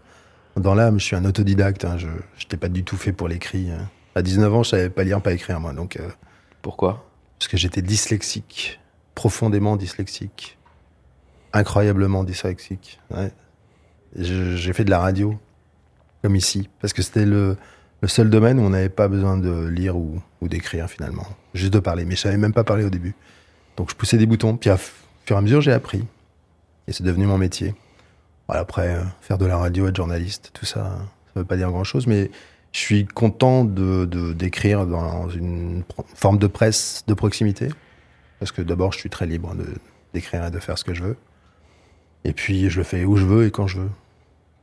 dans 0.57 0.75
l'âme. 0.75 0.99
Je 0.99 1.05
suis 1.05 1.15
un 1.15 1.23
autodidacte. 1.25 1.85
Hein, 1.85 1.97
je 1.97 2.07
n'étais 2.41 2.57
pas 2.57 2.67
du 2.69 2.83
tout 2.83 2.97
fait 2.97 3.13
pour 3.13 3.27
l'écrit. 3.29 3.71
hein. 3.71 3.89
À 4.15 4.21
19 4.21 4.53
ans, 4.53 4.63
je 4.63 4.69
savais 4.71 4.89
pas 4.89 5.03
lire, 5.03 5.21
pas 5.21 5.31
écrire, 5.33 5.59
moi. 5.59 5.73
Donc, 5.73 5.95
euh, 5.97 6.09
Pourquoi? 6.61 7.05
parce 7.39 7.47
que 7.49 7.57
j'étais 7.57 7.81
dyslexique, 7.81 8.79
profondément 9.15 9.77
dyslexique, 9.77 10.57
incroyablement 11.53 12.23
dyslexique. 12.23 12.99
J'ai 14.15 14.73
fait 14.73 14.83
de 14.83 14.89
la 14.89 14.99
radio, 14.99 15.39
comme 16.21 16.35
ici, 16.35 16.69
parce 16.81 16.93
que 16.93 17.01
c'était 17.01 17.25
le, 17.25 17.57
seul 18.05 18.29
domaine 18.29 18.59
où 18.59 18.63
on 18.63 18.69
n'avait 18.69 18.89
pas 18.89 19.07
besoin 19.07 19.37
de 19.37 19.67
lire 19.67 19.97
ou, 19.97 20.21
d'écrire 20.43 20.87
finalement, 20.87 21.25
juste 21.55 21.73
de 21.73 21.79
parler. 21.79 22.05
Mais 22.05 22.15
je 22.15 22.21
savais 22.21 22.37
même 22.37 22.53
pas 22.53 22.63
parler 22.63 22.85
au 22.85 22.91
début. 22.91 23.15
Donc 23.77 23.89
je 23.89 23.95
poussais 23.95 24.17
des 24.17 24.27
boutons, 24.27 24.57
puis 24.57 24.69
à 24.69 24.77
fur 24.77 24.93
et 25.31 25.33
à 25.33 25.41
mesure 25.41 25.59
j'ai 25.59 25.73
appris, 25.73 26.05
et 26.87 26.93
c'est 26.93 27.03
devenu 27.03 27.25
mon 27.25 27.37
métier. 27.37 27.73
Après, 28.47 28.95
euh, 28.95 29.03
faire 29.21 29.39
de 29.39 29.45
la 29.47 29.57
radio, 29.57 29.87
être 29.87 29.95
journaliste, 29.95 30.51
tout 30.53 30.65
ça, 30.65 30.99
ça 31.33 31.39
veut 31.39 31.45
pas 31.45 31.57
dire 31.57 31.71
grand-chose, 31.71 32.05
mais 32.05 32.29
je 32.71 32.79
suis 32.79 33.05
content 33.05 33.65
de 33.65 34.05
d'écrire 34.33 34.85
dans 34.85 35.29
une 35.29 35.83
forme 36.13 36.37
de 36.37 36.45
presse 36.45 37.03
de 37.07 37.13
proximité, 37.13 37.69
parce 38.39 38.51
que 38.51 38.61
d'abord, 38.61 38.91
je 38.93 38.99
suis 38.99 39.09
très 39.09 39.25
libre 39.25 39.55
de- 39.55 39.75
d'écrire 40.13 40.45
et 40.45 40.51
de 40.51 40.59
faire 40.59 40.77
ce 40.77 40.83
que 40.83 40.93
je 40.93 41.03
veux. 41.03 41.17
Et 42.23 42.33
puis, 42.33 42.69
je 42.69 42.77
le 42.77 42.83
fais 42.83 43.05
où 43.05 43.17
je 43.17 43.25
veux 43.25 43.45
et 43.45 43.51
quand 43.51 43.67
je 43.67 43.79
veux. 43.81 43.89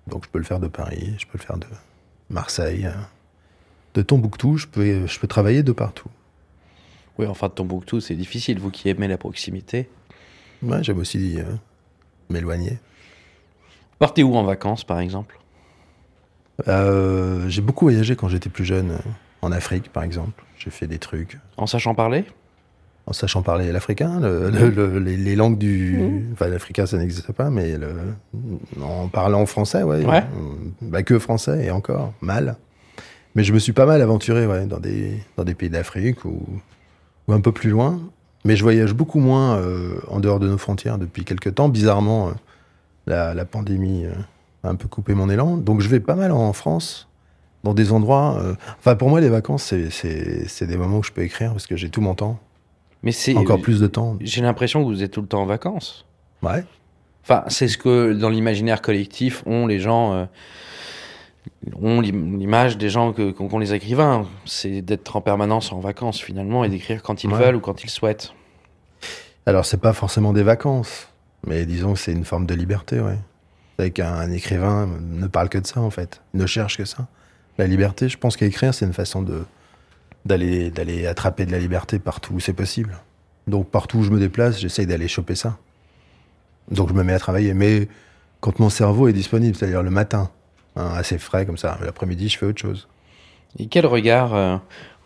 Donc, 0.08 0.24
je 0.24 0.30
peux 0.30 0.38
le 0.38 0.44
faire 0.44 0.58
de 0.60 0.68
Paris, 0.68 1.14
je 1.18 1.26
peux 1.26 1.38
le 1.38 1.44
faire 1.44 1.58
de 1.58 1.66
Marseille, 2.30 2.86
euh, 2.86 2.92
de 3.94 4.02
Tombouctou, 4.02 4.56
je 4.56 4.66
peux, 4.66 5.06
je 5.06 5.18
peux 5.20 5.28
travailler 5.28 5.62
de 5.62 5.72
partout. 5.72 6.08
Oui, 7.18 7.26
enfin, 7.26 7.48
de 7.48 7.52
Tombouctou, 7.52 8.00
c'est 8.00 8.14
difficile, 8.16 8.58
vous 8.58 8.70
qui 8.70 8.88
aimez 8.88 9.06
la 9.06 9.18
proximité. 9.18 9.88
Ouais, 10.62 10.82
j'aime 10.82 10.98
aussi 10.98 11.38
euh, 11.38 11.44
m'éloigner. 12.30 12.78
Partez 13.98 14.22
où 14.22 14.34
en 14.34 14.42
vacances, 14.44 14.82
par 14.84 14.98
exemple? 14.98 15.38
Euh, 16.68 17.48
j'ai 17.48 17.60
beaucoup 17.62 17.84
voyagé 17.84 18.16
quand 18.16 18.28
j'étais 18.28 18.50
plus 18.50 18.64
jeune, 18.64 18.92
euh, 18.92 18.98
en 19.42 19.52
Afrique, 19.52 19.92
par 19.92 20.02
exemple. 20.02 20.42
J'ai 20.58 20.70
fait 20.70 20.86
des 20.86 20.98
trucs 20.98 21.38
En 21.56 21.66
sachant 21.66 21.94
parler? 21.94 22.24
En 23.06 23.12
sachant 23.12 23.42
parler 23.42 23.72
l'africain, 23.72 24.20
le- 24.20 24.48
le- 24.50 24.70
le- 24.70 24.98
les, 25.00 25.16
les 25.16 25.34
langues 25.36 25.58
du... 25.58 26.00
Enfin, 26.32 26.46
l'africain, 26.48 26.86
ça 26.86 26.96
n'existe 26.98 27.32
pas, 27.32 27.50
mais 27.50 27.74
en 28.80 29.08
parlant 29.08 29.44
français, 29.46 29.82
ouais. 29.82 30.04
Ouais. 30.04 30.24
Bah, 30.80 31.02
que 31.02 31.18
français, 31.18 31.64
et 31.64 31.70
encore, 31.72 32.12
mal. 32.20 32.56
Mais 33.34 33.42
je 33.44 33.52
me 33.52 33.58
suis 33.58 33.72
pas 33.72 33.86
mal 33.86 34.00
aventuré, 34.02 34.46
ouais, 34.46 34.66
dans 34.66 34.78
des, 34.78 35.14
dans 35.36 35.44
des 35.44 35.54
pays 35.54 35.70
d'Afrique 35.70 36.24
ou, 36.24 36.42
ou 37.26 37.32
un 37.32 37.40
peu 37.40 37.50
plus 37.50 37.70
loin. 37.70 38.00
Mais 38.44 38.56
je 38.56 38.62
voyage 38.62 38.92
beaucoup 38.94 39.20
moins 39.20 39.56
euh, 39.56 39.94
en 40.08 40.20
dehors 40.20 40.38
de 40.38 40.48
nos 40.48 40.58
frontières 40.58 40.98
depuis 40.98 41.24
quelques 41.24 41.54
temps. 41.54 41.68
Bizarrement, 41.68 42.28
euh, 42.28 42.32
la, 43.06 43.34
la 43.34 43.44
pandémie 43.44 44.04
euh, 44.06 44.12
a 44.62 44.68
un 44.68 44.74
peu 44.76 44.86
coupé 44.86 45.14
mon 45.14 45.28
élan. 45.28 45.56
Donc 45.56 45.80
je 45.80 45.88
vais 45.88 46.00
pas 46.00 46.14
mal 46.14 46.30
en 46.30 46.52
France, 46.52 47.08
dans 47.64 47.74
des 47.74 47.90
endroits... 47.92 48.40
Enfin, 48.78 48.94
pour 48.94 49.08
moi, 49.08 49.20
les 49.20 49.28
vacances, 49.28 49.74
c'est 49.90 50.66
des 50.66 50.76
moments 50.76 50.98
où 50.98 51.02
je 51.02 51.10
peux 51.12 51.22
écrire 51.22 51.50
parce 51.52 51.66
que 51.66 51.76
j'ai 51.76 51.88
tout 51.88 52.00
mon 52.00 52.14
temps. 52.14 52.38
Mais 53.02 53.12
c'est 53.12 53.34
Encore 53.36 53.60
plus 53.60 53.80
de 53.80 53.86
temps. 53.86 54.16
J'ai 54.20 54.42
l'impression 54.42 54.80
que 54.82 54.86
vous 54.88 55.02
êtes 55.02 55.10
tout 55.10 55.20
le 55.22 55.26
temps 55.26 55.42
en 55.42 55.46
vacances. 55.46 56.06
Ouais. 56.42 56.64
Enfin, 57.24 57.44
c'est 57.48 57.68
ce 57.68 57.78
que 57.78 58.12
dans 58.12 58.28
l'imaginaire 58.28 58.80
collectif 58.82 59.42
ont 59.46 59.66
les 59.66 59.78
gens, 59.80 60.12
euh, 60.14 60.24
ont 61.80 62.00
l'im- 62.00 62.36
l'image 62.38 62.78
des 62.78 62.88
gens 62.90 63.12
que- 63.12 63.30
qu'ont 63.30 63.48
qu'ont 63.48 63.58
les 63.58 63.74
écrivains. 63.74 64.26
C'est 64.44 64.82
d'être 64.82 65.16
en 65.16 65.20
permanence 65.20 65.72
en 65.72 65.80
vacances 65.80 66.20
finalement 66.20 66.64
et 66.64 66.68
d'écrire 66.68 67.02
quand 67.02 67.24
ils 67.24 67.30
Ouais. 67.30 67.38
veulent 67.38 67.56
ou 67.56 67.60
quand 67.60 67.82
ils 67.84 67.90
souhaitent. 67.90 68.32
Alors, 69.46 69.64
c'est 69.66 69.80
pas 69.80 69.92
forcément 69.92 70.32
des 70.32 70.44
vacances, 70.44 71.08
mais 71.46 71.66
disons 71.66 71.94
que 71.94 71.98
c'est 71.98 72.12
une 72.12 72.24
forme 72.24 72.46
de 72.46 72.54
liberté, 72.54 73.00
ouais. 73.00 73.18
C'est 73.78 73.90
qu'un 73.90 74.12
un 74.14 74.30
écrivain 74.30 74.88
ne 75.00 75.26
parle 75.26 75.48
que 75.48 75.58
de 75.58 75.66
ça, 75.66 75.80
en 75.80 75.90
fait. 75.90 76.20
Ne 76.34 76.46
cherche 76.46 76.76
que 76.76 76.84
ça. 76.84 77.08
La 77.58 77.66
liberté, 77.66 78.08
je 78.08 78.16
pense 78.18 78.36
qu'écrire, 78.36 78.72
c'est 78.74 78.84
une 78.84 78.92
façon 78.92 79.22
de 79.22 79.42
d'aller 80.24 80.70
d'aller 80.70 81.06
attraper 81.06 81.46
de 81.46 81.52
la 81.52 81.58
liberté 81.58 81.98
partout 81.98 82.34
où 82.34 82.40
c'est 82.40 82.52
possible. 82.52 82.98
Donc, 83.46 83.70
partout 83.70 83.98
où 83.98 84.02
je 84.04 84.10
me 84.10 84.20
déplace, 84.20 84.60
j'essaye 84.60 84.86
d'aller 84.86 85.08
choper 85.08 85.34
ça. 85.34 85.58
Donc, 86.70 86.88
je 86.88 86.94
me 86.94 87.02
mets 87.02 87.12
à 87.12 87.18
travailler. 87.18 87.54
Mais 87.54 87.88
quand 88.40 88.58
mon 88.58 88.70
cerveau 88.70 89.08
est 89.08 89.12
disponible, 89.12 89.56
c'est-à-dire 89.56 89.82
le 89.82 89.90
matin, 89.90 90.30
hein, 90.76 90.90
assez 90.94 91.18
frais 91.18 91.44
comme 91.44 91.56
ça, 91.56 91.78
l'après-midi, 91.84 92.28
je 92.28 92.38
fais 92.38 92.46
autre 92.46 92.60
chose. 92.60 92.88
Et 93.58 93.66
quel 93.66 93.86
regard 93.86 94.34
euh, 94.34 94.56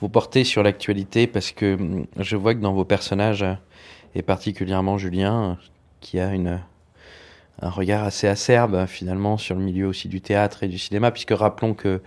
vous 0.00 0.08
portez 0.08 0.44
sur 0.44 0.62
l'actualité? 0.62 1.26
Parce 1.26 1.52
que 1.52 1.74
hum, 1.74 2.06
je 2.18 2.36
vois 2.36 2.54
que 2.54 2.60
dans 2.60 2.72
vos 2.72 2.84
personnages, 2.84 3.42
euh, 3.42 3.54
et 4.14 4.22
particulièrement 4.22 4.98
Julien, 4.98 5.50
euh, 5.50 5.54
qui 6.00 6.20
a 6.20 6.34
une, 6.34 6.60
un 7.62 7.70
regard 7.70 8.04
assez 8.04 8.26
acerbe 8.28 8.74
euh, 8.74 8.86
finalement 8.86 9.36
sur 9.38 9.54
le 9.54 9.62
milieu 9.62 9.86
aussi 9.86 10.08
du 10.08 10.20
théâtre 10.20 10.62
et 10.62 10.68
du 10.68 10.78
cinéma, 10.78 11.10
puisque 11.10 11.32
rappelons 11.32 11.74
que 11.74 12.00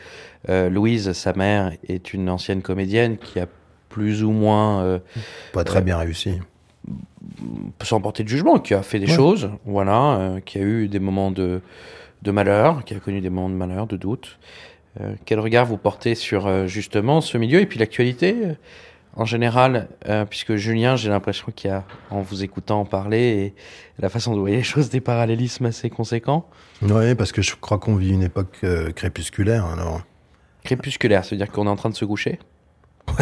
euh, 0.50 0.70
Louise, 0.70 1.12
sa 1.14 1.34
mère, 1.34 1.72
est 1.88 2.14
une 2.14 2.30
ancienne 2.30 2.62
comédienne 2.62 3.18
qui 3.18 3.40
a 3.40 3.48
plus 3.90 4.24
ou 4.24 4.32
moins, 4.32 4.82
euh, 4.84 5.00
Pas 5.54 5.64
très 5.64 5.80
Ouais. 5.80 5.86
bien 5.86 5.98
réussi. 5.98 6.40
sans 7.84 8.00
porter 8.02 8.24
de 8.24 8.30
jugement, 8.30 8.60
qui 8.60 8.74
a 8.74 8.82
fait 8.84 9.00
des 9.00 9.08
Ouais. 9.08 9.14
choses, 9.16 9.50
voilà, 9.66 10.18
euh, 10.18 10.40
qui 10.40 10.58
a 10.60 10.62
eu 10.62 10.88
des 10.88 11.00
moments 11.00 11.32
de, 11.32 11.62
de 12.22 12.32
malheur, 12.32 12.84
qui 12.86 12.94
a 12.94 13.00
connu 13.00 13.20
des 13.22 13.30
moments 13.30 13.50
de 13.50 13.56
malheur, 13.56 13.88
de 13.88 13.98
doute. 13.98 14.38
Euh, 15.02 15.14
quel 15.26 15.40
regard 15.40 15.66
vous 15.66 15.78
portez 15.78 16.16
sur 16.16 16.48
euh, 16.48 16.68
justement 16.68 17.22
ce 17.22 17.38
milieu 17.38 17.60
et 17.62 17.66
puis 17.66 17.80
l'actualité? 17.80 18.36
euh, 18.44 18.54
en 19.16 19.26
général, 19.26 19.90
euh, 20.08 20.26
puisque 20.26 20.56
Julien, 20.56 20.96
j'ai 20.96 21.10
l'impression 21.10 21.48
qu'il 21.56 21.70
y 21.70 21.74
a, 21.74 21.84
en 22.10 22.22
vous 22.22 22.44
écoutant 22.44 22.86
parler 22.86 23.18
et 23.20 23.54
la 24.00 24.10
façon 24.10 24.34
de 24.36 24.40
voyez 24.40 24.58
les 24.58 24.64
choses, 24.64 24.90
des 24.90 25.02
parallélismes 25.02 25.66
assez 25.66 25.90
conséquents. 25.90 26.48
Oui, 26.82 27.16
parce 27.16 27.32
que 27.32 27.42
je 27.42 27.56
crois 27.56 27.80
qu'on 27.80 27.96
vit 27.96 28.12
une 28.12 28.24
époque 28.24 28.58
euh, 28.64 28.92
crépusculaire, 28.92 29.66
alors... 29.66 30.02
Crépusculaire, 30.64 31.26
c'est-à-dire 31.26 31.52
qu'on 31.52 31.66
est 31.66 31.70
en 31.70 31.76
train 31.76 31.90
de 31.90 31.96
se 31.96 32.06
coucher? 32.06 32.40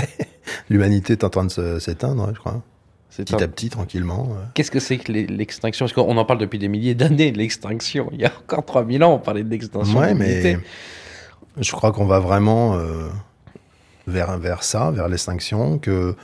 L'humanité 0.70 1.14
est 1.14 1.24
en 1.24 1.30
train 1.30 1.46
de 1.46 1.80
s'éteindre, 1.80 2.30
je 2.34 2.40
crois. 2.40 2.62
C'est 3.10 3.24
Petit 3.24 3.36
un- 3.36 3.40
à 3.46 3.48
petit, 3.48 3.70
tranquillement. 3.70 4.30
Qu'est-ce 4.54 4.70
que 4.72 4.80
c'est 4.80 4.98
que 4.98 5.12
l'e- 5.12 5.26
l'extinction? 5.28 5.86
Parce 5.86 5.94
qu'on 5.94 6.18
en 6.18 6.26
parle 6.26 6.40
depuis 6.40 6.60
des 6.60 6.68
milliers 6.68 6.94
d'années 6.94 7.32
de 7.32 7.38
l'extinction. 7.38 8.10
Il 8.12 8.22
y 8.22 8.26
a 8.26 8.32
encore 8.44 8.66
3000 8.66 9.04
ans, 9.04 9.14
on 9.16 9.20
parlait 9.20 9.44
de 9.44 9.50
l'extinction. 9.50 9.98
Ouais, 9.98 10.14
de 10.14 10.20
mais 10.20 10.60
je 11.60 11.72
crois 11.72 11.92
qu'on 11.92 12.06
va 12.06 12.20
vraiment 12.20 12.76
euh, 12.76 13.08
vers, 14.08 14.38
vers 14.40 14.64
ça, 14.64 14.92
vers 14.92 15.08
l'extinction. 15.08 15.78
Que 15.78 16.16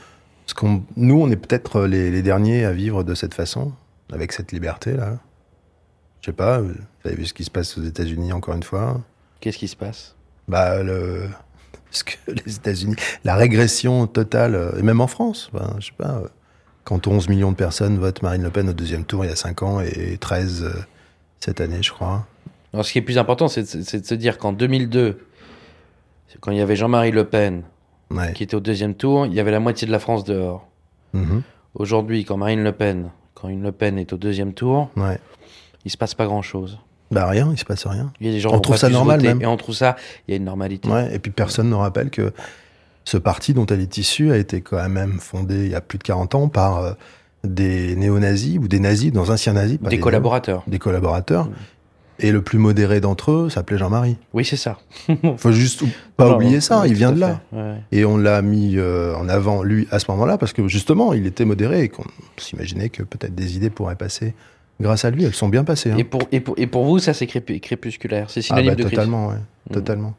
ce 0.46 0.54
qu'on, 0.54 0.82
nous, 0.96 1.20
on 1.20 1.30
est 1.30 1.36
peut-être 1.36 1.82
les, 1.82 2.10
les 2.10 2.22
derniers 2.22 2.64
à 2.64 2.72
vivre 2.72 3.04
de 3.04 3.14
cette 3.14 3.34
façon, 3.34 3.72
avec 4.12 4.32
cette 4.32 4.52
liberté-là. 4.52 5.18
Je 6.20 6.30
sais 6.30 6.32
pas, 6.32 6.60
vous 6.60 6.72
avez 7.04 7.16
vu 7.16 7.26
ce 7.26 7.34
qui 7.34 7.44
se 7.44 7.50
passe 7.50 7.76
aux 7.76 7.82
États-Unis 7.82 8.32
encore 8.32 8.54
une 8.54 8.62
fois. 8.62 9.00
Qu'est-ce 9.40 9.58
qui 9.58 9.68
se 9.68 9.76
passe? 9.76 10.14
Bah, 10.48 10.82
le, 10.82 11.28
ce 11.90 12.04
que 12.04 12.16
les 12.46 12.56
États-Unis, 12.56 12.96
la 13.24 13.36
régression 13.36 14.06
totale, 14.06 14.54
euh, 14.54 14.78
et 14.78 14.82
même 14.82 15.00
en 15.00 15.06
France, 15.06 15.50
ben, 15.52 15.76
je 15.80 15.86
sais 15.86 15.92
pas, 15.96 16.20
euh, 16.22 16.28
quand 16.84 17.06
11 17.06 17.28
millions 17.28 17.50
de 17.50 17.56
personnes 17.56 17.98
votent 17.98 18.22
Marine 18.22 18.42
Le 18.42 18.50
Pen 18.50 18.68
au 18.68 18.72
deuxième 18.72 19.04
tour 19.04 19.24
il 19.24 19.28
y 19.28 19.32
a 19.32 19.36
5 19.36 19.62
ans 19.62 19.80
et 19.80 20.18
13 20.18 20.64
euh, 20.64 20.72
cette 21.40 21.60
année, 21.60 21.82
je 21.82 21.92
crois. 21.92 22.26
Alors, 22.72 22.84
ce 22.84 22.92
qui 22.92 22.98
est 22.98 23.02
plus 23.02 23.18
important, 23.18 23.48
c'est 23.48 23.62
de, 23.62 23.82
c'est 23.82 24.00
de 24.00 24.06
se 24.06 24.14
dire 24.14 24.38
qu'en 24.38 24.52
2002, 24.52 25.18
quand 26.40 26.50
il 26.50 26.58
y 26.58 26.60
avait 26.60 26.76
Jean-Marie 26.76 27.12
Le 27.12 27.24
Pen 27.24 27.62
Ouais. 28.10 28.32
qui 28.34 28.42
était 28.42 28.54
au 28.54 28.60
deuxième 28.60 28.94
tour, 28.94 29.26
il 29.26 29.34
y 29.34 29.40
avait 29.40 29.50
la 29.50 29.60
moitié 29.60 29.86
de 29.86 29.92
la 29.92 29.98
France 29.98 30.24
dehors. 30.24 30.66
Mhm. 31.14 31.42
Aujourd'hui, 31.74 32.24
quand 32.24 32.36
Marine 32.36 32.62
Le 32.62 32.72
Pen, 32.72 33.10
quand 33.34 33.48
une 33.48 33.62
Le 33.62 33.72
Pen 33.72 33.98
est 33.98 34.12
au 34.12 34.16
deuxième 34.16 34.52
tour, 34.52 34.90
Ouais. 34.96 35.18
il 35.84 35.90
se 35.90 35.96
passe 35.96 36.14
pas 36.14 36.26
grand-chose. 36.26 36.78
Bah 37.10 37.26
rien, 37.26 37.48
il 37.52 37.58
se 37.58 37.64
passe 37.64 37.86
rien. 37.86 38.12
Il 38.20 38.26
y 38.26 38.30
a 38.30 38.32
des 38.32 38.40
gens 38.40 38.50
On 38.52 38.60
trouve 38.60 38.76
ça 38.76 38.88
normal, 38.88 39.18
voter, 39.20 39.28
même. 39.28 39.42
et 39.42 39.46
on 39.46 39.56
trouve 39.56 39.74
ça, 39.74 39.96
il 40.26 40.32
y 40.32 40.34
a 40.34 40.36
une 40.36 40.44
normalité. 40.44 40.88
Ouais, 40.88 41.14
et 41.14 41.18
puis 41.18 41.30
personne 41.30 41.68
ne 41.70 41.74
rappelle 41.74 42.10
que 42.10 42.32
ce 43.04 43.16
parti 43.18 43.52
dont 43.54 43.66
elle 43.66 43.80
est 43.80 43.98
issue 43.98 44.30
a 44.32 44.36
été 44.36 44.60
quand 44.62 44.88
même 44.88 45.18
fondé 45.20 45.64
il 45.66 45.70
y 45.70 45.74
a 45.74 45.80
plus 45.80 45.98
de 45.98 46.02
40 46.04 46.34
ans 46.34 46.48
par 46.48 46.78
euh, 46.78 46.92
des 47.44 47.94
néo-nazis 47.96 48.58
ou 48.58 48.68
des 48.68 48.80
nazis, 48.80 49.12
dans 49.12 49.30
anciens 49.30 49.52
nazis. 49.52 49.78
Des 49.80 49.96
néo- 49.96 50.00
collaborateurs. 50.02 50.62
Des 50.66 50.78
collaborateurs. 50.78 51.46
Mm. 51.46 51.52
Et 52.20 52.30
le 52.30 52.42
plus 52.42 52.58
modéré 52.58 53.00
d'entre 53.00 53.32
eux 53.32 53.50
s'appelait 53.50 53.76
Jean-Marie. 53.78 54.16
Oui, 54.32 54.44
c'est 54.44 54.56
ça. 54.56 54.78
Faut 55.36 55.50
juste 55.50 55.82
pas 56.16 56.28
Non, 56.28 56.36
oublier 56.36 56.54
non, 56.56 56.60
ça, 56.60 56.86
il 56.86 56.94
vient 56.94 57.10
de 57.10 57.18
là. 57.18 57.40
Ouais. 57.52 57.74
Et 57.90 58.04
on 58.04 58.16
l'a 58.16 58.40
mis 58.40 58.76
euh, 58.76 59.16
en 59.16 59.28
avant, 59.28 59.62
lui, 59.64 59.88
à 59.90 59.98
ce 59.98 60.08
moment-là, 60.12 60.38
parce 60.38 60.52
que 60.52 60.68
justement, 60.68 61.12
il 61.12 61.26
était 61.26 61.44
modéré 61.44 61.82
et 61.82 61.88
qu'on 61.88 62.04
s'imaginait 62.36 62.88
que 62.88 63.02
peut-être 63.02 63.34
des 63.34 63.56
idées 63.56 63.70
pourraient 63.70 63.96
passer 63.96 64.34
grâce 64.80 65.04
à 65.04 65.10
lui. 65.10 65.24
Elles 65.24 65.34
sont 65.34 65.48
bien 65.48 65.64
passées. 65.64 65.90
hein. 65.90 65.96
Et, 65.98 66.04
pour, 66.04 66.22
et, 66.30 66.38
pour, 66.40 66.54
et 66.56 66.68
pour 66.68 66.84
vous, 66.84 67.00
ça 67.00 67.14
c'est 67.14 67.26
crépus- 67.26 67.60
crépusculaire, 67.60 68.30
c'est 68.30 68.40
Ah 68.40 68.42
synonyme 68.42 68.68
bah, 68.70 68.74
de 68.76 68.82
crise. 68.84 68.90
totalement, 68.94 69.28
ouais. 69.28 69.36
Mm. 69.70 69.74
Totalement. 69.74 70.14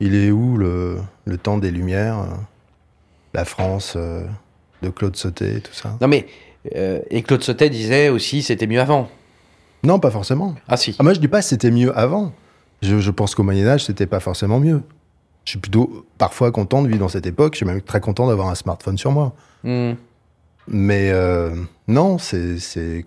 Il 0.00 0.14
est 0.14 0.30
où 0.32 0.56
le, 0.56 0.98
le 1.24 1.38
temps 1.38 1.56
des 1.58 1.70
Lumières, 1.70 2.18
euh, 2.18 2.34
la 3.32 3.44
France 3.44 3.94
euh, 3.96 4.24
de 4.82 4.88
Claude 4.90 5.14
Sauté, 5.16 5.60
tout 5.60 5.72
ça? 5.72 5.96
Non 6.00 6.08
mais, 6.08 6.26
et 7.10 7.22
Claude 7.22 7.42
Sautet 7.44 7.70
disait 7.70 8.08
aussi 8.08 8.42
c'était 8.42 8.66
mieux 8.66 8.80
avant. 8.80 9.08
Non, 9.82 9.98
pas 9.98 10.10
forcément. 10.10 10.54
Ah 10.68 10.76
si. 10.76 10.96
Ah, 10.98 11.02
moi, 11.02 11.14
je 11.14 11.20
dis 11.20 11.28
pas 11.28 11.42
c'était 11.42 11.70
mieux 11.70 11.96
avant. 11.96 12.32
Je, 12.82 12.98
je 12.98 13.10
pense 13.10 13.34
qu'au 13.34 13.42
Moyen-Âge, 13.42 13.84
c'était 13.84 14.06
pas 14.06 14.20
forcément 14.20 14.58
mieux. 14.60 14.82
Je 15.44 15.50
suis 15.50 15.58
plutôt 15.58 16.04
parfois 16.18 16.50
content 16.50 16.82
de 16.82 16.88
vivre 16.88 17.00
dans 17.00 17.08
cette 17.08 17.26
époque. 17.26 17.54
Je 17.54 17.58
suis 17.58 17.66
même 17.66 17.80
très 17.80 18.00
content 18.00 18.26
d'avoir 18.26 18.48
un 18.48 18.54
smartphone 18.54 18.98
sur 18.98 19.12
moi. 19.12 19.34
Hmm. 19.64 19.92
Mais 20.68 21.10
euh, 21.12 21.54
non, 21.88 22.18
c'est. 22.18 22.58
c'est- 22.58 23.04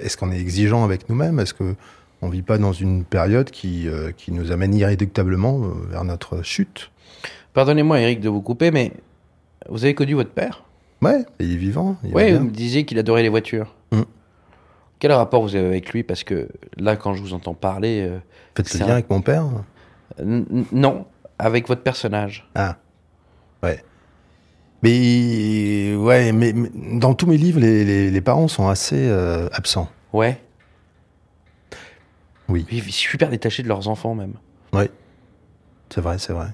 Est-ce 0.00 0.16
qu'on 0.16 0.32
est 0.32 0.40
exigeant 0.40 0.82
avec 0.84 1.08
nous-mêmes? 1.10 1.38
Est-ce 1.38 1.52
que 1.54 1.74
on 2.22 2.30
vit 2.30 2.40
pas 2.42 2.56
dans 2.56 2.72
une 2.72 3.04
période 3.04 3.50
qui, 3.50 3.86
euh, 3.86 4.10
qui 4.16 4.32
nous 4.32 4.50
amène 4.50 4.72
irréductablement 4.74 5.60
euh, 5.62 5.68
vers 5.90 6.04
notre 6.04 6.42
chute? 6.42 6.90
Pardonnez-moi, 7.52 8.00
Eric, 8.00 8.20
de 8.20 8.30
vous 8.30 8.40
couper, 8.40 8.70
mais 8.70 8.92
vous 9.68 9.84
avez 9.84 9.94
connu 9.94 10.14
votre 10.14 10.30
père? 10.30 10.64
Ouais, 11.02 11.26
il 11.38 11.52
est 11.52 11.56
vivant. 11.56 11.96
il 12.02 12.14
Oui, 12.14 12.24
bien. 12.26 12.38
vous 12.38 12.46
me 12.46 12.50
disiez 12.50 12.86
qu'il 12.86 12.98
adorait 12.98 13.22
les 13.22 13.28
voitures. 13.28 13.74
Quel 15.04 15.12
rapport 15.12 15.42
vous 15.42 15.54
avez 15.54 15.66
avec 15.66 15.92
lui? 15.92 16.02
Parce 16.02 16.24
que 16.24 16.48
là, 16.78 16.96
quand 16.96 17.12
je 17.12 17.20
vous 17.20 17.34
entends 17.34 17.52
parler, 17.52 18.06
euh, 18.08 18.18
Faites 18.56 18.72
le 18.72 18.80
lien 18.80 18.86
un- 18.86 18.92
avec 18.92 19.10
mon 19.10 19.20
père. 19.20 19.44
n- 20.18 20.46
n- 20.50 20.64
non, 20.72 21.04
avec 21.38 21.68
votre 21.68 21.82
personnage. 21.82 22.48
Ah, 22.54 22.78
ouais. 23.62 23.84
Mais 24.82 25.94
ouais, 25.94 26.32
mais, 26.32 26.54
mais 26.54 26.70
dans 26.98 27.12
tous 27.12 27.26
mes 27.26 27.36
livres, 27.36 27.60
les, 27.60 27.84
les- 27.84 28.10
les 28.10 28.20
parents 28.22 28.48
sont 28.48 28.66
assez 28.66 28.96
euh, 28.96 29.46
absents. 29.52 29.90
Ouais. 30.14 30.40
Oui. 32.48 32.64
Ils 32.70 32.80
vivent 32.80 32.90
super 32.94 33.28
détachés 33.28 33.62
de 33.62 33.68
leurs 33.68 33.88
enfants 33.88 34.14
même. 34.14 34.32
Oui, 34.72 34.84
c'est 35.94 36.00
vrai, 36.00 36.16
c'est 36.18 36.32
vrai. 36.32 36.48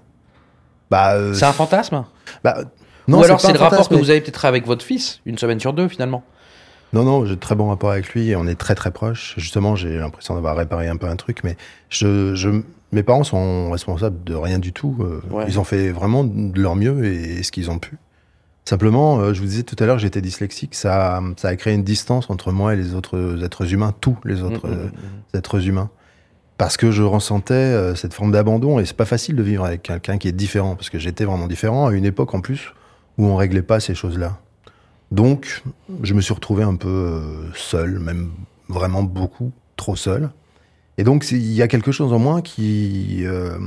Bah, 0.90 1.14
euh, 1.14 1.35
C'est 1.35 1.45
un 1.45 1.52
fantasme? 1.52 2.04
bah, 2.42 2.57
Ou 3.07 3.23
alors 3.23 3.40
c'est 3.40 3.52
le 3.52 3.61
rapport 3.61 3.88
que 3.88 3.95
mais- 3.95 4.00
vous 4.00 4.11
avez 4.11 4.21
peut-être 4.21 4.45
avec 4.45 4.66
votre 4.66 4.85
fils, 4.85 5.21
une 5.25 5.38
semaine 5.38 5.61
sur 5.61 5.73
deux 5.73 5.87
finalement. 5.87 6.25
Non, 6.93 7.05
non, 7.05 7.25
j'ai 7.25 7.37
de 7.37 7.41
très 7.41 7.55
bon 7.55 7.69
rapport 7.69 7.91
avec 7.91 8.13
lui 8.15 8.31
et 8.31 8.37
on 8.37 8.47
est 8.47 8.57
très 8.57 8.75
très 8.75 8.91
proches. 8.91 9.35
Justement, 9.37 9.77
j'ai 9.77 9.99
l'impression 9.99 10.35
d'avoir 10.35 10.57
réparé 10.57 10.89
un 10.89 10.97
peu 10.97 11.07
un 11.07 11.17
truc, 11.17 11.45
mais 11.45 11.57
je, 11.89 12.35
je, 12.35 12.49
mes 12.93 13.03
parents 13.05 13.23
sont 13.23 13.71
responsables 13.71 14.25
de 14.25 14.35
rien 14.35 14.59
du 14.59 14.73
tout. 14.73 14.97
euh, 15.01 15.21
Ouais. 15.31 15.45
Ils 15.47 15.61
ont 15.61 15.65
fait 15.65 15.91
vraiment 15.91 16.25
de 16.25 16.61
leur 16.61 16.75
mieux 16.75 17.05
et, 17.05 17.43
ce 17.45 17.53
qu'ils 17.53 17.71
ont 17.71 17.79
pu. 17.79 17.97
Simplement, 18.65 19.21
euh, 19.21 19.33
je 19.35 19.41
vous 19.41 19.47
disais 19.47 19.63
tout 19.63 19.77
à 19.79 19.87
l'heure 19.87 19.99
j'étais 19.99 20.21
dyslexique, 20.21 20.75
ça, 20.75 21.21
ça 21.37 21.49
a 21.49 21.57
créé 21.57 21.75
une 21.75 21.83
distance 21.85 22.29
entre 22.29 22.53
moi 22.53 22.75
et 22.75 22.77
les 22.77 22.95
autres 22.95 23.43
êtres 23.43 23.73
humains, 23.73 23.95
tous 24.01 24.17
les 24.25 24.43
autres 24.43 24.67
Mm, 24.67 24.71
mm, 24.71 24.79
euh, 24.79 24.87
mm. 25.35 25.37
êtres 25.39 25.67
humains. 25.69 25.91
Parce 26.59 26.77
que 26.77 26.91
je 26.91 27.03
ressentais 27.03 27.95
cette 27.97 28.13
forme 28.13 28.33
d'abandon 28.33 28.79
et 28.81 28.85
c'est 28.85 28.97
pas 28.97 29.07
facile 29.07 29.35
de 29.35 29.43
vivre 29.43 29.65
avec 29.65 29.83
quelqu'un 29.83 30.19
qui 30.19 30.29
est 30.29 30.33
différent, 30.33 30.77
parce 30.77 30.91
que 30.91 30.99
j'étais 30.99 31.25
vraiment 31.25 31.47
différent 31.47 31.87
à 31.87 31.93
une 31.93 32.05
époque 32.05 32.35
en 32.35 32.43
plus 32.43 32.75
où 33.17 33.25
on 33.25 33.35
réglait 33.37 33.63
pas 33.63 33.81
ces 33.81 33.95
choses-là. 33.95 34.39
Donc, 35.11 35.62
je 36.02 36.14
me 36.14 36.21
suis 36.21 36.33
retrouvé 36.35 36.62
un 36.62 36.76
peu 36.76 36.88
euh, 36.88 37.21
seul, 37.55 37.99
même 37.99 38.31
vraiment 38.69 39.02
beaucoup 39.02 39.50
trop 39.76 39.97
seul. 39.97 40.31
Et 40.99 41.05
donc, 41.05 41.31
il 41.33 41.52
y 41.52 41.62
a 41.62 41.69
quelque 41.69 41.93
chose 41.93 42.12
en 42.12 42.19
moi 42.19 42.43
qui, 42.43 43.23
euh, 43.25 43.59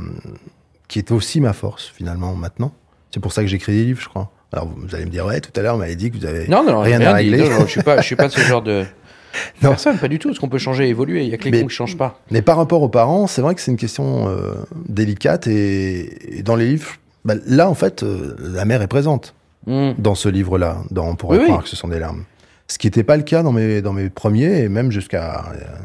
qui 0.88 1.00
est 1.00 1.12
aussi 1.12 1.42
ma 1.42 1.54
force, 1.54 1.92
finalement, 1.94 2.34
maintenant. 2.36 2.74
C'est 3.12 3.20
pour 3.20 3.34
ça 3.34 3.42
que 3.42 3.48
j'écris 3.48 3.74
des 3.74 3.84
livres, 3.86 4.02
je 4.02 4.08
crois. 4.10 4.32
Alors, 4.54 4.70
vous 4.76 4.94
allez 4.96 5.06
me 5.06 5.10
dire, 5.10 5.26
ouais, 5.26 5.42
tout 5.42 5.52
à 5.60 5.64
l'heure, 5.64 5.74
vous 5.76 5.82
m'avez 5.82 5.96
dit 5.96 6.12
que 6.12 6.18
vous 6.18 6.26
avez... 6.26 6.48
Non, 6.48 6.64
non, 6.64 6.80
Rien 6.82 7.00
j'ai 7.00 7.06
à 7.08 7.10
dit. 7.22 7.30
régler. 7.32 7.50
Non, 7.50 7.60
non, 7.60 7.66
je 7.66 7.72
suis 7.72 7.82
pas, 7.84 7.98
je 7.98 8.06
suis 8.06 8.16
pas 8.16 8.30
ce 8.30 8.40
genre 8.40 8.62
de 8.62 8.84
Non. 9.64 9.70
personne, 9.70 9.98
pas 9.98 10.08
du 10.08 10.20
tout. 10.20 10.30
Parce 10.30 10.40
qu'on 10.40 10.48
peut 10.50 10.60
changer, 10.60 10.88
évoluer. 10.88 11.24
Il 11.24 11.30
y 11.30 11.34
a 11.34 11.38
que 11.38 11.46
les 11.46 11.52
Mais- 11.52 11.62
cons 11.62 11.68
qui 11.68 11.74
changent 11.76 11.98
pas. 11.98 12.20
Mais 12.32 12.42
par 12.44 12.56
rapport 12.58 12.82
aux 12.84 12.90
parents, 12.90 13.26
c'est 13.28 13.42
vrai 13.42 13.56
que 13.56 13.62
c'est 13.62 13.72
une 13.72 13.78
question 13.78 14.30
euh, 14.30 14.54
délicate. 14.88 15.48
Et, 15.48 16.38
et 16.38 16.44
dans 16.44 16.56
les 16.56 16.68
livres, 16.68 16.92
bah, 17.26 17.34
là, 17.48 17.68
en 17.68 17.74
fait, 17.74 18.04
euh, 18.04 18.36
la 18.40 18.64
mère 18.66 18.82
est 18.84 18.88
présente. 18.88 19.34
Hmm. 19.66 19.94
dans 19.98 20.16
ce 20.16 20.28
livre-là, 20.30 20.84
On 20.96 21.16
pourrait 21.16 21.38
Oui, 21.38 21.44
croire 21.46 21.60
oui. 21.60 21.64
que 21.64 21.70
ce 21.70 21.76
sont 21.78 21.88
des 21.88 22.00
larmes. 22.00 22.26
Ce 22.68 22.78
qui 22.78 22.88
n'était 22.88 23.04
pas 23.04 23.16
le 23.18 23.24
cas 23.24 23.44
dans 23.44 23.52
mes, 23.54 23.82
dans 23.82 23.94
mes 23.94 24.10
premiers, 24.10 24.62
et 24.64 24.70
même 24.70 24.92
jusqu'à. 24.92 25.52
euh, 25.54 25.78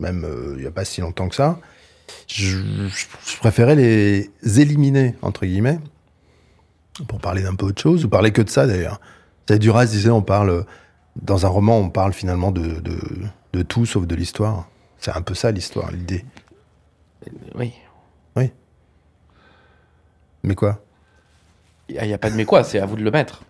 même 0.00 0.24
euh, 0.24 0.54
il 0.56 0.60
n'y 0.62 0.66
a 0.66 0.70
pas 0.70 0.84
si 0.84 1.00
longtemps 1.00 1.28
que 1.28 1.34
ça. 1.34 1.58
Je, 2.26 2.56
je- 2.88 3.06
je 3.26 3.36
préférais 3.38 3.74
les 3.76 4.30
éliminer, 4.60 5.14
entre 5.22 5.44
guillemets, 5.46 5.78
pour 7.08 7.20
parler 7.20 7.42
d'un 7.42 7.54
peu 7.54 7.66
autre 7.66 7.80
chose, 7.82 8.04
ou 8.04 8.08
parler 8.08 8.32
que 8.32 8.42
de 8.42 8.50
ça 8.50 8.66
d'ailleurs. 8.66 9.00
C'est 9.48 9.58
Duras 9.58 9.86
disait 9.86 10.10
on 10.10 10.22
parle. 10.22 10.64
Dans 11.20 11.44
un 11.44 11.48
roman, 11.50 11.78
on 11.78 11.90
parle 11.90 12.14
finalement 12.14 12.50
de, 12.52 12.80
de, 12.80 12.98
de 13.52 13.62
tout 13.62 13.84
sauf 13.84 14.06
de 14.06 14.14
l'histoire. 14.14 14.66
C'est 14.98 15.10
un 15.14 15.20
peu 15.20 15.34
ça 15.34 15.50
l'histoire, 15.50 15.90
l'idée. 15.92 16.24
Oui. 17.54 17.72
Mais 20.44 20.54
quoi? 20.54 20.82
Il 22.00 22.06
n'y 22.06 22.14
a 22.14 22.18
pas 22.18 22.30
de 22.30 22.36
mais 22.36 22.44
quoi, 22.44 22.64
c'est 22.64 22.78
à 22.78 22.86
vous 22.86 22.96
de 22.96 23.02
le 23.02 23.10
mettre. 23.10 23.42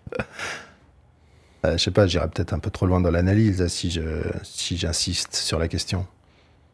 Euh, 1.65 1.77
Je 1.77 1.83
sais 1.83 1.91
pas, 1.91 2.07
j'irai 2.07 2.29
peut-être 2.29 2.53
un 2.53 2.59
peu 2.59 2.71
trop 2.71 2.87
loin 2.87 3.01
dans 3.01 3.11
l'analyse 3.11 3.67
si 3.69 3.91
je 3.91 4.01
si 4.43 4.77
j'insiste 4.77 5.35
sur 5.37 5.59
la 5.59 5.69
question. 5.69 6.07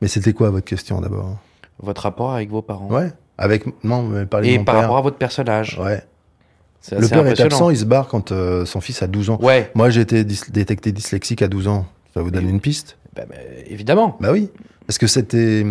Mais 0.00 0.08
c'était 0.08 0.32
quoi 0.32 0.50
votre 0.50 0.64
question 0.66 1.00
d'abord? 1.00 1.36
Votre 1.80 2.02
rapport 2.02 2.32
avec 2.32 2.48
vos 2.50 2.62
parents. 2.62 2.88
Ouais. 2.88 3.12
Avec 3.36 3.64
non, 3.84 4.02
mais 4.02 4.26
parler 4.26 4.48
de 4.50 4.54
Et 4.54 4.58
mon 4.58 4.64
par 4.64 4.74
père. 4.74 4.82
rapport 4.82 4.98
à 4.98 5.02
votre 5.02 5.16
personnage. 5.18 5.78
Ouais. 5.78 6.02
Le 6.92 7.06
père 7.08 7.26
est 7.26 7.40
absent, 7.40 7.70
il 7.70 7.76
se 7.76 7.84
barre 7.84 8.08
quand 8.08 8.32
euh, 8.32 8.64
son 8.64 8.80
fils 8.80 9.02
a 9.02 9.06
12 9.08 9.30
ans. 9.30 9.38
Ouais, 9.42 9.70
Moi, 9.74 9.90
j'ai 9.90 10.00
été 10.00 10.24
dys- 10.24 10.50
détecté 10.50 10.90
dyslexique 10.92 11.42
à 11.42 11.48
12 11.48 11.68
ans. 11.68 11.86
Ça 12.14 12.22
vous 12.22 12.30
donne 12.30 12.48
une 12.48 12.60
piste? 12.60 12.96
Bah, 13.14 13.22
bah, 13.28 13.34
évidemment. 13.66 14.16
Bah 14.20 14.30
oui. 14.32 14.48
Parce 14.86 14.96
que 14.96 15.06
c'était 15.06 15.66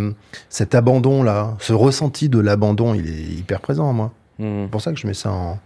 cet 0.50 0.76
abandon 0.76 1.24
là, 1.24 1.56
ce 1.60 1.74
ressenti 1.74 2.30
de 2.30 2.40
l'abandon, 2.40 2.94
il 2.94 3.08
est 3.08 3.24
hyper 3.40 3.62
présent 3.62 3.86
en 3.86 3.94
moi. 3.94 4.12
Hmm. 4.38 4.64
C'est 4.66 4.70
pour 4.72 4.82
ça 4.82 4.94
que 4.94 5.00
je 5.00 5.08
mets 5.08 5.16
ça 5.16 5.32
en, 5.32 5.58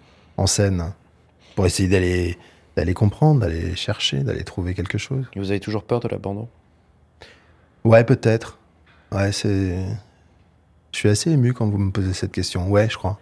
en 0.42 0.48
scène 0.48 0.94
pour 1.56 1.66
essayer 1.66 1.88
d'aller 1.90 2.38
d'aller 2.78 2.94
comprendre, 2.94 3.42
d'aller 3.42 3.76
chercher, 3.76 4.20
d'aller 4.24 4.44
trouver 4.46 4.74
quelque 4.74 4.98
chose. 4.98 5.26
Et 5.36 5.40
Vous 5.40 5.52
avez 5.52 5.60
toujours 5.60 5.84
peur 5.84 6.00
de 6.00 6.08
l'abandon 6.08 6.48
Ouais, 7.84 8.04
peut-être. 8.04 8.60
Ouais, 9.12 9.32
c'est. 9.32 9.76
Je 10.94 10.98
suis 10.98 11.10
assez 11.10 11.32
ému 11.32 11.54
quand 11.54 11.68
vous 11.70 11.78
me 11.78 11.92
posez 11.92 12.14
cette 12.14 12.32
question. 12.32 12.70
Ouais, 12.70 12.90
je 12.90 12.98
crois. 12.98 13.20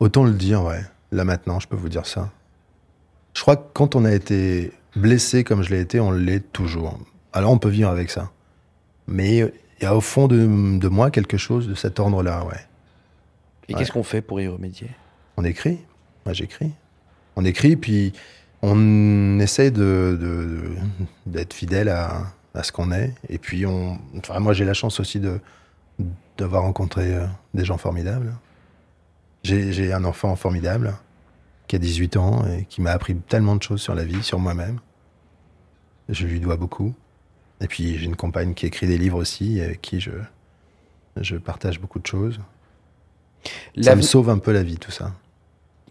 Autant 0.00 0.24
le 0.24 0.32
dire, 0.32 0.62
ouais. 0.64 0.80
Là 1.10 1.24
maintenant, 1.24 1.58
je 1.58 1.66
peux 1.66 1.76
vous 1.76 1.88
dire 1.88 2.06
ça. 2.06 2.30
Je 3.34 3.40
crois 3.42 3.56
que 3.56 3.66
quand 3.72 3.96
on 3.96 4.04
a 4.04 4.12
été 4.12 4.72
blessé 4.94 5.42
comme 5.44 5.62
je 5.62 5.70
l'ai 5.70 5.80
été, 5.80 6.00
on 6.00 6.10
l'est 6.10 6.52
toujours. 6.52 6.98
Alors 7.32 7.50
on 7.52 7.58
peut 7.58 7.68
vivre 7.68 7.88
avec 7.88 8.10
ça. 8.10 8.30
Mais 9.06 9.38
il 9.38 9.52
y 9.82 9.86
a 9.86 9.96
au 9.96 10.00
fond 10.00 10.28
de, 10.28 10.36
de 10.78 10.88
moi 10.88 11.10
quelque 11.10 11.36
chose 11.36 11.66
de 11.66 11.74
cet 11.74 11.98
ordre-là, 11.98 12.44
ouais. 12.44 12.52
Et 13.68 13.72
Ouais. 13.74 13.78
qu'est-ce 13.80 13.92
qu'on 13.92 14.02
fait 14.02 14.22
pour 14.22 14.40
y 14.40 14.48
remédier? 14.48 14.90
On 15.36 15.44
écrit. 15.44 15.78
Moi, 16.28 16.34
j'écris. 16.34 16.72
On 17.36 17.44
écrit, 17.46 17.74
puis 17.74 18.12
on 18.60 19.38
essaie 19.40 19.70
de, 19.70 20.18
de- 20.20 20.74
d'être 21.24 21.54
fidèle 21.54 21.88
à, 21.88 22.26
à 22.52 22.62
ce 22.62 22.70
qu'on 22.70 22.92
est. 22.92 23.14
Et 23.30 23.38
puis, 23.38 23.64
on, 23.64 23.98
enfin, 24.18 24.38
moi, 24.40 24.52
j'ai 24.52 24.66
la 24.66 24.74
chance 24.74 25.00
aussi 25.00 25.20
de, 25.20 25.40
d'avoir 26.36 26.64
rencontré 26.64 27.14
euh, 27.14 27.24
des 27.54 27.64
gens 27.64 27.78
formidables. 27.78 28.34
J'ai, 29.42 29.90
un 29.94 30.04
enfant 30.04 30.36
formidable 30.36 30.92
qui 31.66 31.76
a 31.76 31.78
18 31.78 32.18
ans 32.18 32.44
et 32.46 32.66
qui 32.66 32.82
m'a 32.82 32.90
appris 32.90 33.16
tellement 33.16 33.56
de 33.56 33.62
choses 33.62 33.80
sur 33.80 33.94
la 33.94 34.04
vie, 34.04 34.22
sur 34.22 34.38
moi-même. 34.38 34.80
Je 36.10 36.26
lui 36.26 36.40
dois 36.40 36.56
beaucoup. 36.58 36.92
Et 37.62 37.68
puis, 37.68 37.96
j'ai 37.96 38.04
une 38.04 38.16
compagne 38.16 38.52
qui 38.52 38.66
écrit 38.66 38.86
des 38.86 38.98
livres 38.98 39.16
aussi, 39.16 39.60
et 39.60 39.64
avec 39.64 39.80
qui 39.80 39.98
je, 39.98 40.10
je 41.16 41.36
partage 41.36 41.80
beaucoup 41.80 42.00
de 42.00 42.06
choses. 42.06 42.38
Ça 43.80 43.92
me 43.96 44.02
sauve 44.02 44.28
un 44.28 44.36
peu 44.38 44.52
la 44.52 44.62
vie, 44.62 44.76
tout 44.76 44.90
ça. 44.90 45.14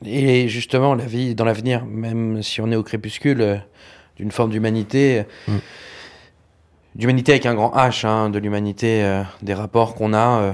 Et 0.05 0.47
justement, 0.47 0.93
la 0.95 1.05
vie 1.05 1.33
dans 1.35 1.45
l'avenir, 1.45 1.85
même 1.85 2.43
si 2.43 2.61
on 2.61 2.71
est 2.71 2.75
au 2.75 2.83
crépuscule 2.83 3.41
euh, 3.41 3.57
d'une 4.17 4.31
forme 4.31 4.51
d'humanité, 4.51 5.23
Mm. 5.47 5.57
d'humanité 6.95 7.31
avec 7.33 7.45
un 7.45 7.55
grand 7.55 7.71
H, 7.75 8.05
hein, 8.05 8.29
de 8.29 8.39
l'humanité 8.39 9.03
euh, 9.03 9.23
des 9.41 9.53
rapports 9.53 9.95
qu'on 9.95 10.13
a 10.13 10.41
euh, 10.41 10.53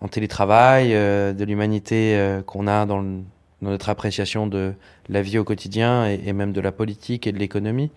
en 0.00 0.08
télétravail, 0.08 0.94
euh, 0.94 1.32
de 1.32 1.44
l'humanité 1.44 2.16
euh, 2.16 2.42
qu'on 2.42 2.66
a 2.66 2.86
dans, 2.86 3.00
le- 3.00 3.22
dans 3.62 3.70
notre 3.70 3.88
appréciation 3.88 4.46
de 4.46 4.74
la 5.08 5.22
vie 5.22 5.38
au 5.38 5.44
quotidien 5.44 6.06
et, 6.08 6.20
et 6.26 6.32
même 6.32 6.52
de 6.52 6.60
la 6.60 6.72
politique 6.72 7.26
et 7.26 7.32
de 7.32 7.38
l'économie. 7.38 7.90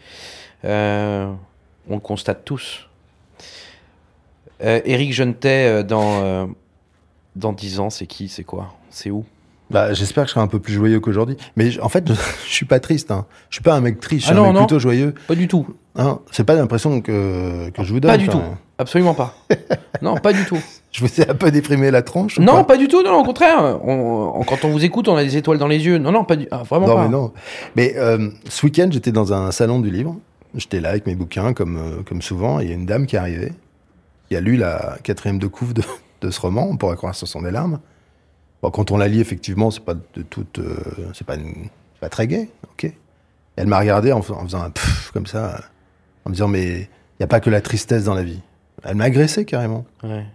Euh, 0.65 1.31
on 1.89 1.95
le 1.95 1.99
constate 2.01 2.45
tous. 2.45 2.87
Euh, 4.63 4.81
Éric 4.85 5.13
Jeuntet, 5.13 5.67
euh, 5.67 5.83
dans, 5.83 6.21
euh, 6.23 6.45
dans 7.35 7.53
10 7.53 7.79
ans, 7.79 7.89
c'est 7.89 8.07
qui 8.07 8.27
C'est 8.27 8.43
quoi? 8.43 8.73
C'est 8.89 9.09
où? 9.09 9.23
Bah, 9.71 9.93
j'espère 9.93 10.23
que 10.23 10.29
je 10.29 10.33
serai 10.33 10.41
un 10.43 10.47
peu 10.47 10.59
plus 10.59 10.73
joyeux 10.73 10.99
qu'aujourd'hui. 10.99 11.37
Mais 11.55 11.79
en 11.79 11.89
fait, 11.89 12.07
je, 12.07 12.13
je 12.47 12.53
suis 12.53 12.65
pas 12.65 12.79
triste. 12.79 13.11
Hein. 13.11 13.25
Je 13.49 13.55
suis 13.57 13.63
pas 13.63 13.75
un 13.75 13.81
mec 13.81 13.99
triste. 13.99 14.21
Je 14.21 14.25
suis 14.27 14.33
Ah 14.35 14.39
un 14.39 14.41
non, 14.41 14.47
mec 14.47 14.53
non. 14.55 14.65
plutôt 14.65 14.79
joyeux. 14.79 15.13
Pas 15.27 15.35
du 15.35 15.47
tout. 15.47 15.67
Hein. 15.95 16.19
C'est 16.31 16.43
pas 16.43 16.55
l'impression 16.55 17.01
que, 17.01 17.69
que 17.69 17.83
je 17.83 17.93
vous 17.93 17.99
donne. 17.99 18.11
Pas 18.11 18.17
du 18.17 18.27
tout. 18.29 18.41
Absolument 18.77 19.13
pas. 19.13 19.35
non, 20.01 20.15
pas 20.15 20.33
du 20.33 20.45
tout. 20.45 20.57
Je 20.91 21.05
vous 21.05 21.21
ai 21.21 21.29
un 21.29 21.35
peu 21.35 21.51
déprimé 21.51 21.91
la 21.91 22.01
tronche. 22.01 22.39
Non, 22.39 22.63
pas 22.63 22.75
du 22.75 22.87
tout. 22.87 23.03
Non, 23.03 23.19
au 23.19 23.23
contraire. 23.23 23.77
On- 23.83 24.31
on- 24.35 24.43
quand 24.43 24.63
on 24.65 24.69
vous 24.69 24.83
écoute, 24.83 25.07
on 25.07 25.15
a 25.15 25.23
des 25.23 25.37
étoiles 25.37 25.59
dans 25.59 25.67
les 25.67 25.85
yeux. 25.85 25.99
Non, 25.99 26.11
non, 26.11 26.23
pas 26.23 26.35
du. 26.35 26.47
ah, 26.49 26.63
vraiment 26.63 26.87
non, 26.87 26.95
pas. 26.95 27.03
mais 27.03 27.09
non. 27.09 27.31
Mais 27.75 27.93
euh, 27.97 28.29
ce 28.49 28.65
week-end, 28.65 28.87
j'étais 28.89 29.11
dans 29.11 29.31
un 29.31 29.51
salon 29.51 29.79
du 29.81 29.91
livre. 29.91 30.15
J'étais 30.55 30.79
là 30.79 30.89
avec 30.89 31.05
mes 31.05 31.13
bouquins, 31.13 31.53
comme, 31.53 31.77
euh, 31.77 32.01
comme 32.07 32.23
souvent. 32.23 32.59
Il 32.59 32.69
y 32.69 32.71
a 32.71 32.73
une 32.73 32.87
dame 32.87 33.05
qui 33.05 33.17
est 33.17 33.19
arrivée, 33.19 33.53
qui 34.29 34.35
a 34.35 34.41
lu 34.41 34.55
la 34.57 34.97
quatrième 35.03 35.37
de 35.37 35.45
couve 35.45 35.75
de, 35.75 35.83
de 36.21 36.31
ce 36.31 36.41
roman. 36.41 36.67
On 36.71 36.75
pourrait 36.77 36.95
croire 36.95 37.11
que 37.11 37.19
ce 37.19 37.27
sont 37.27 37.43
des 37.43 37.51
larmes. 37.51 37.79
Bon, 38.61 38.71
quand 38.71 38.91
on 38.91 38.97
la 38.97 39.07
lit, 39.07 39.19
effectivement, 39.21 39.71
c'est 39.71 39.83
pas 39.83 39.93
de 39.93 40.21
toute, 40.21 40.59
euh, 40.59 40.77
c'est 41.13 41.25
pas, 41.25 41.35
une- 41.35 41.69
pas 42.01 42.09
très 42.09 42.27
gai, 42.27 42.49
ok. 42.71 42.83
Et 42.85 42.93
elle 43.55 43.67
m'a 43.67 43.79
regardé 43.79 44.11
en, 44.11 44.21
fais- 44.21 44.33
en 44.33 44.43
faisant 44.43 44.61
un 44.61 44.69
pfff 44.69 45.11
comme 45.11 45.25
ça, 45.25 45.61
en 46.25 46.29
me 46.29 46.33
disant 46.35 46.47
mais 46.47 46.81
il 46.81 47.21
y 47.21 47.23
a 47.23 47.27
pas 47.27 47.39
que 47.39 47.49
la 47.49 47.61
tristesse 47.61 48.03
dans 48.03 48.13
la 48.15 48.23
vie. 48.23 48.41
Elle 48.83 48.95
m'a 48.95 49.05
agressé 49.05 49.45
carrément. 49.45 49.85
Ouais. 50.03 50.25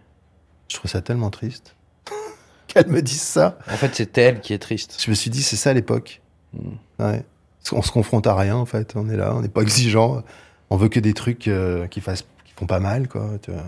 Je 0.68 0.76
trouve 0.76 0.90
ça 0.90 1.00
tellement 1.02 1.30
triste 1.30 1.76
qu'elle 2.66 2.88
me 2.88 3.00
dise 3.02 3.20
ça. 3.22 3.58
En 3.70 3.76
fait, 3.76 3.94
c'est 3.94 4.16
elle 4.18 4.40
qui 4.40 4.52
est 4.52 4.58
triste. 4.58 4.96
Je 5.02 5.10
me 5.10 5.14
suis 5.14 5.30
dit, 5.30 5.42
c'est 5.42 5.56
ça 5.56 5.72
l'époque. 5.72 6.20
Mm. 6.54 6.58
Ouais. 7.00 7.22
Parce 7.60 7.70
qu'on 7.70 7.82
se 7.82 7.92
confronte 7.92 8.26
à 8.26 8.34
rien 8.34 8.56
en 8.56 8.66
fait. 8.66 8.92
On 8.96 9.08
est 9.08 9.16
là, 9.16 9.34
on 9.34 9.40
n'est 9.40 9.48
pas 9.48 9.62
exigeant. 9.62 10.22
On 10.70 10.76
veut 10.76 10.88
que 10.88 11.00
des 11.00 11.14
trucs 11.14 11.48
euh, 11.48 11.86
qui 11.86 12.00
fassent, 12.02 12.24
qui 12.44 12.52
font 12.56 12.66
pas 12.66 12.80
mal 12.80 13.08
quoi. 13.08 13.26
Tu 13.42 13.50
vois. 13.50 13.62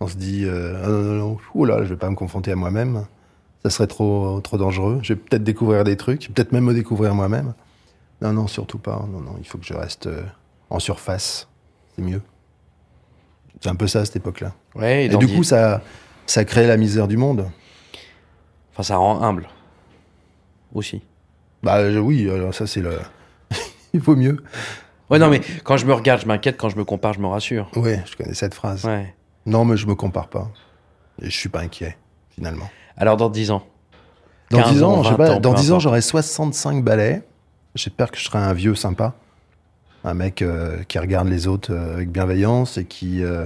On 0.00 0.06
se 0.06 0.16
dit, 0.16 0.44
euh, 0.44 0.80
ah 0.84 0.88
non, 0.88 0.98
non, 1.02 1.14
non, 1.14 1.38
ouh 1.54 1.64
là, 1.64 1.78
je 1.84 1.88
vais 1.88 1.96
pas 1.96 2.08
me 2.10 2.14
confronter 2.14 2.52
à 2.52 2.56
moi-même. 2.56 3.04
Ça 3.64 3.70
serait 3.70 3.86
trop, 3.88 4.40
trop 4.40 4.56
dangereux. 4.56 5.00
Je 5.02 5.14
vais 5.14 5.20
peut-être 5.20 5.42
découvrir 5.44 5.84
des 5.84 5.96
trucs, 5.96 6.32
peut-être 6.32 6.52
même 6.52 6.64
me 6.64 6.74
découvrir 6.74 7.14
moi-même. 7.14 7.54
Non, 8.22 8.32
non, 8.32 8.46
surtout 8.46 8.78
pas. 8.78 9.04
Non, 9.10 9.20
non, 9.20 9.36
il 9.38 9.46
faut 9.46 9.58
que 9.58 9.64
je 9.66 9.74
reste 9.74 10.06
euh, 10.06 10.22
en 10.70 10.78
surface. 10.78 11.48
C'est 11.96 12.02
mieux. 12.02 12.22
C'est 13.60 13.68
un 13.68 13.74
peu 13.74 13.86
ça 13.88 14.00
à 14.00 14.04
cette 14.04 14.16
époque-là. 14.16 14.52
Ouais, 14.74 15.06
et, 15.06 15.08
du 15.08 15.26
coup, 15.26 15.42
ça, 15.42 15.82
ça 16.26 16.44
crée 16.44 16.66
la 16.66 16.76
misère 16.76 17.08
du 17.08 17.16
monde. 17.16 17.50
Enfin, 18.72 18.82
ça 18.84 18.96
rend 18.96 19.22
humble. 19.22 19.48
Aussi. 20.74 21.02
Bah 21.62 21.90
je- 21.90 21.98
oui, 21.98 22.30
alors 22.30 22.54
ça 22.54 22.66
c'est 22.68 22.80
le. 22.80 22.98
il 23.92 24.00
vaut 24.00 24.14
mieux. 24.14 24.42
Ouais, 25.10 25.18
non, 25.18 25.28
mais 25.28 25.40
quand 25.64 25.76
je 25.76 25.86
me 25.86 25.92
regarde, 25.94 26.20
je 26.20 26.26
m'inquiète. 26.26 26.56
Quand 26.56 26.68
je 26.68 26.76
me 26.76 26.84
compare, 26.84 27.14
je 27.14 27.20
me 27.20 27.26
rassure. 27.26 27.68
Ouais, 27.74 28.02
je 28.06 28.16
connais 28.16 28.34
cette 28.34 28.54
phrase. 28.54 28.84
Ouais. 28.84 29.14
Non, 29.46 29.64
mais 29.64 29.76
je 29.76 29.86
me 29.86 29.94
compare 29.94 30.28
pas. 30.28 30.50
Et 31.20 31.30
je 31.30 31.36
suis 31.36 31.48
pas 31.48 31.60
inquiet, 31.60 31.96
finalement. 32.30 32.68
Alors, 32.98 33.16
dans 33.16 33.30
10 33.30 33.52
ans. 33.52 33.62
Dans 34.50 34.58
15 34.58 34.72
10 34.72 34.82
ans, 34.82 34.92
ans, 34.92 35.02
je 35.04 35.08
sais 35.08 35.14
20 35.14 35.16
pas, 35.16 35.34
ans, 35.34 35.40
dans 35.40 35.54
peu 35.54 35.60
10 35.60 35.72
ans, 35.72 35.78
j'aurai 35.78 36.00
65 36.02 36.84
balais. 36.84 37.22
J'espère 37.74 38.10
que 38.10 38.18
je 38.18 38.24
serai 38.24 38.38
un 38.38 38.52
vieux 38.52 38.74
sympa. 38.74 39.14
Un 40.04 40.14
mec 40.14 40.42
euh, 40.42 40.82
qui 40.88 40.98
regarde 40.98 41.28
les 41.28 41.46
autres 41.46 41.72
euh, 41.72 41.94
avec 41.94 42.10
bienveillance 42.10 42.76
et 42.76 42.84
qui, 42.84 43.22
euh, 43.22 43.44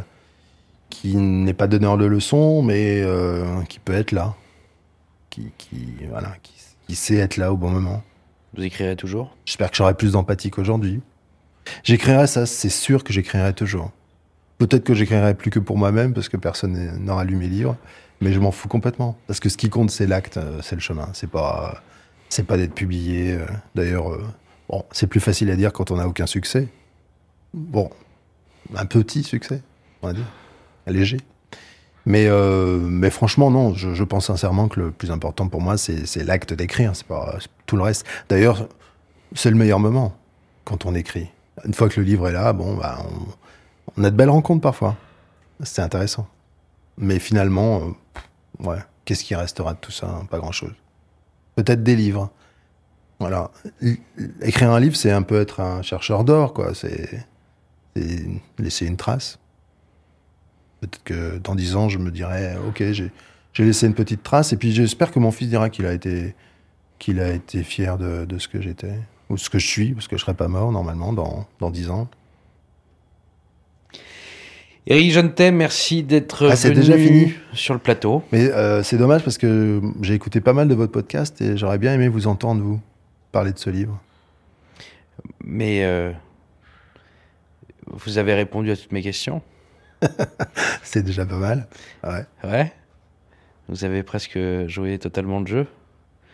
qui 0.91 1.17
n'est 1.17 1.55
pas 1.55 1.67
donneur 1.67 1.99
de 1.99 2.07
leçons, 2.07 2.63
mais 2.63 3.05
qui 3.69 3.79
peut 3.79 3.95
être 3.95 4.13
là. 4.13 4.35
Qui, 5.29 5.53
qui, 5.59 5.97
voilà, 6.11 6.33
qui, 6.43 6.55
qui 6.87 6.95
sait 6.95 7.17
être 7.17 7.37
là 7.37 7.53
au 7.53 7.57
bon 7.57 7.71
moment. 7.71 8.03
Vous 8.55 8.63
écrirez 8.63 8.97
toujours? 8.97 9.35
J'espère 9.45 9.71
que 9.71 9.77
j'aurai 9.77 9.95
plus 9.95 10.13
d'empathie 10.13 10.51
qu'aujourd'hui. 10.51 11.01
J'écrirai 11.85 12.27
ça, 12.27 12.47
c'est 12.47 12.69
sûr 12.69 13.05
que 13.05 13.13
j'écrirai 13.13 13.55
toujours. 13.55 13.91
Peut-être 14.59 14.85
que 14.85 14.95
j'écrirai 14.95 15.35
plus 15.35 15.51
que 15.51 15.59
pour 15.59 15.79
moi-même 15.79 16.13
parce 16.13 16.29
que 16.29 16.37
personne 16.37 16.99
n'aura 16.99 17.25
lu 17.25 17.37
mes 17.37 17.49
livres, 17.49 17.77
mais 18.23 18.33
je 18.33 18.41
m'en 18.41 18.53
fous 18.53 18.69
complètement. 18.69 19.19
Parce 19.27 19.41
que 19.41 19.49
ce 19.49 19.57
qui 19.57 19.69
compte, 19.69 19.91
c'est 19.91 20.07
l'acte, 20.07 20.37
euh, 20.37 20.61
c'est 20.63 20.77
le 20.77 20.81
chemin. 20.81 21.09
C'est 21.13 21.31
pas, 21.31 21.83
c'est 22.29 22.47
pas 22.47 22.57
d'être 22.57 22.75
publié. 22.75 23.33
euh. 23.33 23.47
D'ailleurs, 23.75 24.13
euh, 24.13 24.25
bon, 24.69 24.85
c'est 24.93 25.09
plus 25.09 25.21
facile 25.21 25.51
à 25.51 25.57
dire 25.57 25.73
quand 25.73 25.91
on 25.91 25.97
n'a 25.97 26.07
aucun 26.07 26.27
succès. 26.27 26.69
Bon, 27.53 27.91
un 28.77 28.87
petit 28.87 29.25
succès, 29.25 29.61
on 30.01 30.07
va 30.07 30.13
dire, 30.15 30.25
léger. 30.87 31.19
Mais, 32.07 32.27
euh, 32.29 32.79
mais 32.79 33.11
franchement, 33.11 33.51
non, 33.51 33.75
je, 33.75 34.05
pense 34.05 34.27
sincèrement 34.27 34.69
que 34.69 34.81
le 34.81 34.91
plus 34.91 35.11
important 35.11 35.49
pour 35.49 35.61
moi, 35.61 35.77
c'est 35.77 36.25
l'acte 36.25 36.53
d'écrire, 36.55 36.97
c'est 36.97 37.07
pas 37.07 37.39
tout 37.67 37.77
le 37.77 37.83
reste. 37.83 38.07
D'ailleurs, 38.29 38.69
c'est 39.35 39.51
le 39.51 39.57
meilleur 39.57 39.79
moment 39.81 40.17
quand 40.65 40.87
on 40.87 40.95
écrit. 40.95 41.29
Une 41.65 41.75
fois 41.75 41.89
que 41.89 42.01
le 42.01 42.07
livre 42.07 42.29
est 42.29 42.33
là, 42.33 42.53
bon, 42.53 42.77
bah, 42.77 42.99
on, 43.05 44.01
on 44.01 44.05
a 44.05 44.11
de 44.11 44.17
belles 44.17 44.31
rencontres 44.31 44.63
parfois. 44.63 44.97
C'est 45.63 45.83
intéressant. 45.83 46.27
Mais 46.99 47.19
finalement, 47.19 47.81
euh, 47.81 47.93
ouais, 48.61 48.79
qu'est-ce 49.05 49.25
qui 49.25 49.35
restera 49.35 49.75
de 49.75 49.79
tout 49.79 49.93
ça 49.93 50.23
Pas 50.31 50.39
grand-chose. 50.39 50.75
Peut-être 51.57 51.83
des 51.83 51.97
livres. 51.97 52.31
Voilà. 53.19 53.51
Écrire 54.41 54.73
un 54.73 54.81
livre, 54.81 54.97
c'est 54.97 55.13
un 55.13 55.23
peu 55.23 55.41
être 55.41 55.61
un 55.61 55.83
chercheur 55.83 56.25
d'or, 56.25 56.53
quoi. 56.53 56.75
C'est 56.75 57.27
laisser 58.59 58.87
une 58.87 58.97
trace. 58.97 59.39
Peut-être 60.81 61.03
que 61.05 61.39
dans 61.39 61.55
dix 61.55 61.77
ans, 61.77 61.89
je 61.89 61.99
me 61.99 62.11
dirais, 62.11 62.57
ok, 62.67 62.83
j'ai 62.93 63.13
laissé 63.65 63.87
une 63.87 63.95
petite 63.95 64.23
trace, 64.23 64.53
et 64.53 64.57
puis 64.57 64.73
j'espère 64.73 65.13
que 65.13 65.19
mon 65.19 65.31
fils 65.31 65.49
dira 65.49 65.71
qu'il 65.71 65.87
a 65.87 65.93
été 65.93 66.35
qu'il 66.99 67.19
a 67.19 67.33
été 67.33 67.65
fier 67.65 67.99
de, 67.99 68.25
de 68.25 68.39
ce 68.39 68.47
que 68.47 68.61
j'étais, 68.61 68.95
ou 69.29 69.37
ce 69.37 69.51
que 69.51 69.59
je 69.59 69.67
suis, 69.67 69.93
parce 69.93 70.07
que 70.07 70.17
je 70.17 70.23
serai 70.23 70.35
pas 70.35 70.47
mort 70.47 70.71
normalement 70.71 71.13
dans, 71.13 71.47
dans 71.59 71.71
10 71.71 71.91
ans. 71.91 72.09
Eric 74.87 75.13
Jeannetet, 75.13 75.53
merci 75.53 76.03
d'être 76.03 76.49
Ah, 76.51 76.55
venu 76.57 76.75
déjà 76.75 76.97
fini 76.99 77.35
sur 77.53 77.73
le 77.73 77.79
plateau. 77.79 78.23
Mais 78.33 78.51
euh, 78.51 78.83
c'est 78.83 78.97
dommage 78.97 79.23
parce 79.23 79.39
que 79.39 79.81
j'ai 80.01 80.15
écouté 80.15 80.41
pas 80.41 80.53
mal 80.53 80.67
de 80.67 80.75
votre 80.75 80.91
podcast 80.91 81.41
et 81.41 81.57
j'aurais 81.57 81.79
bien 81.79 81.95
aimé 81.95 82.09
vous 82.09 82.27
entendre, 82.27 82.63
vous, 82.63 82.81
parler 83.31 83.53
de 83.53 83.59
ce 83.59 83.71
livre. 83.71 84.01
Mais 85.45 85.85
euh, 85.85 86.11
vous 87.87 88.19
avez 88.19 88.35
répondu 88.35 88.73
à 88.73 88.77
toutes 88.77 88.91
mes 88.91 89.03
questions. 89.03 89.41
C'est 90.83 91.05
déjà 91.05 91.25
pas 91.27 91.39
mal. 91.39 91.69
Ouais. 92.03 92.25
Ouais. 92.43 92.73
Vous 93.69 93.85
avez 93.85 94.03
presque 94.03 94.39
joué 94.67 94.99
totalement 94.99 95.39
le 95.39 95.47
jeu. 95.47 95.67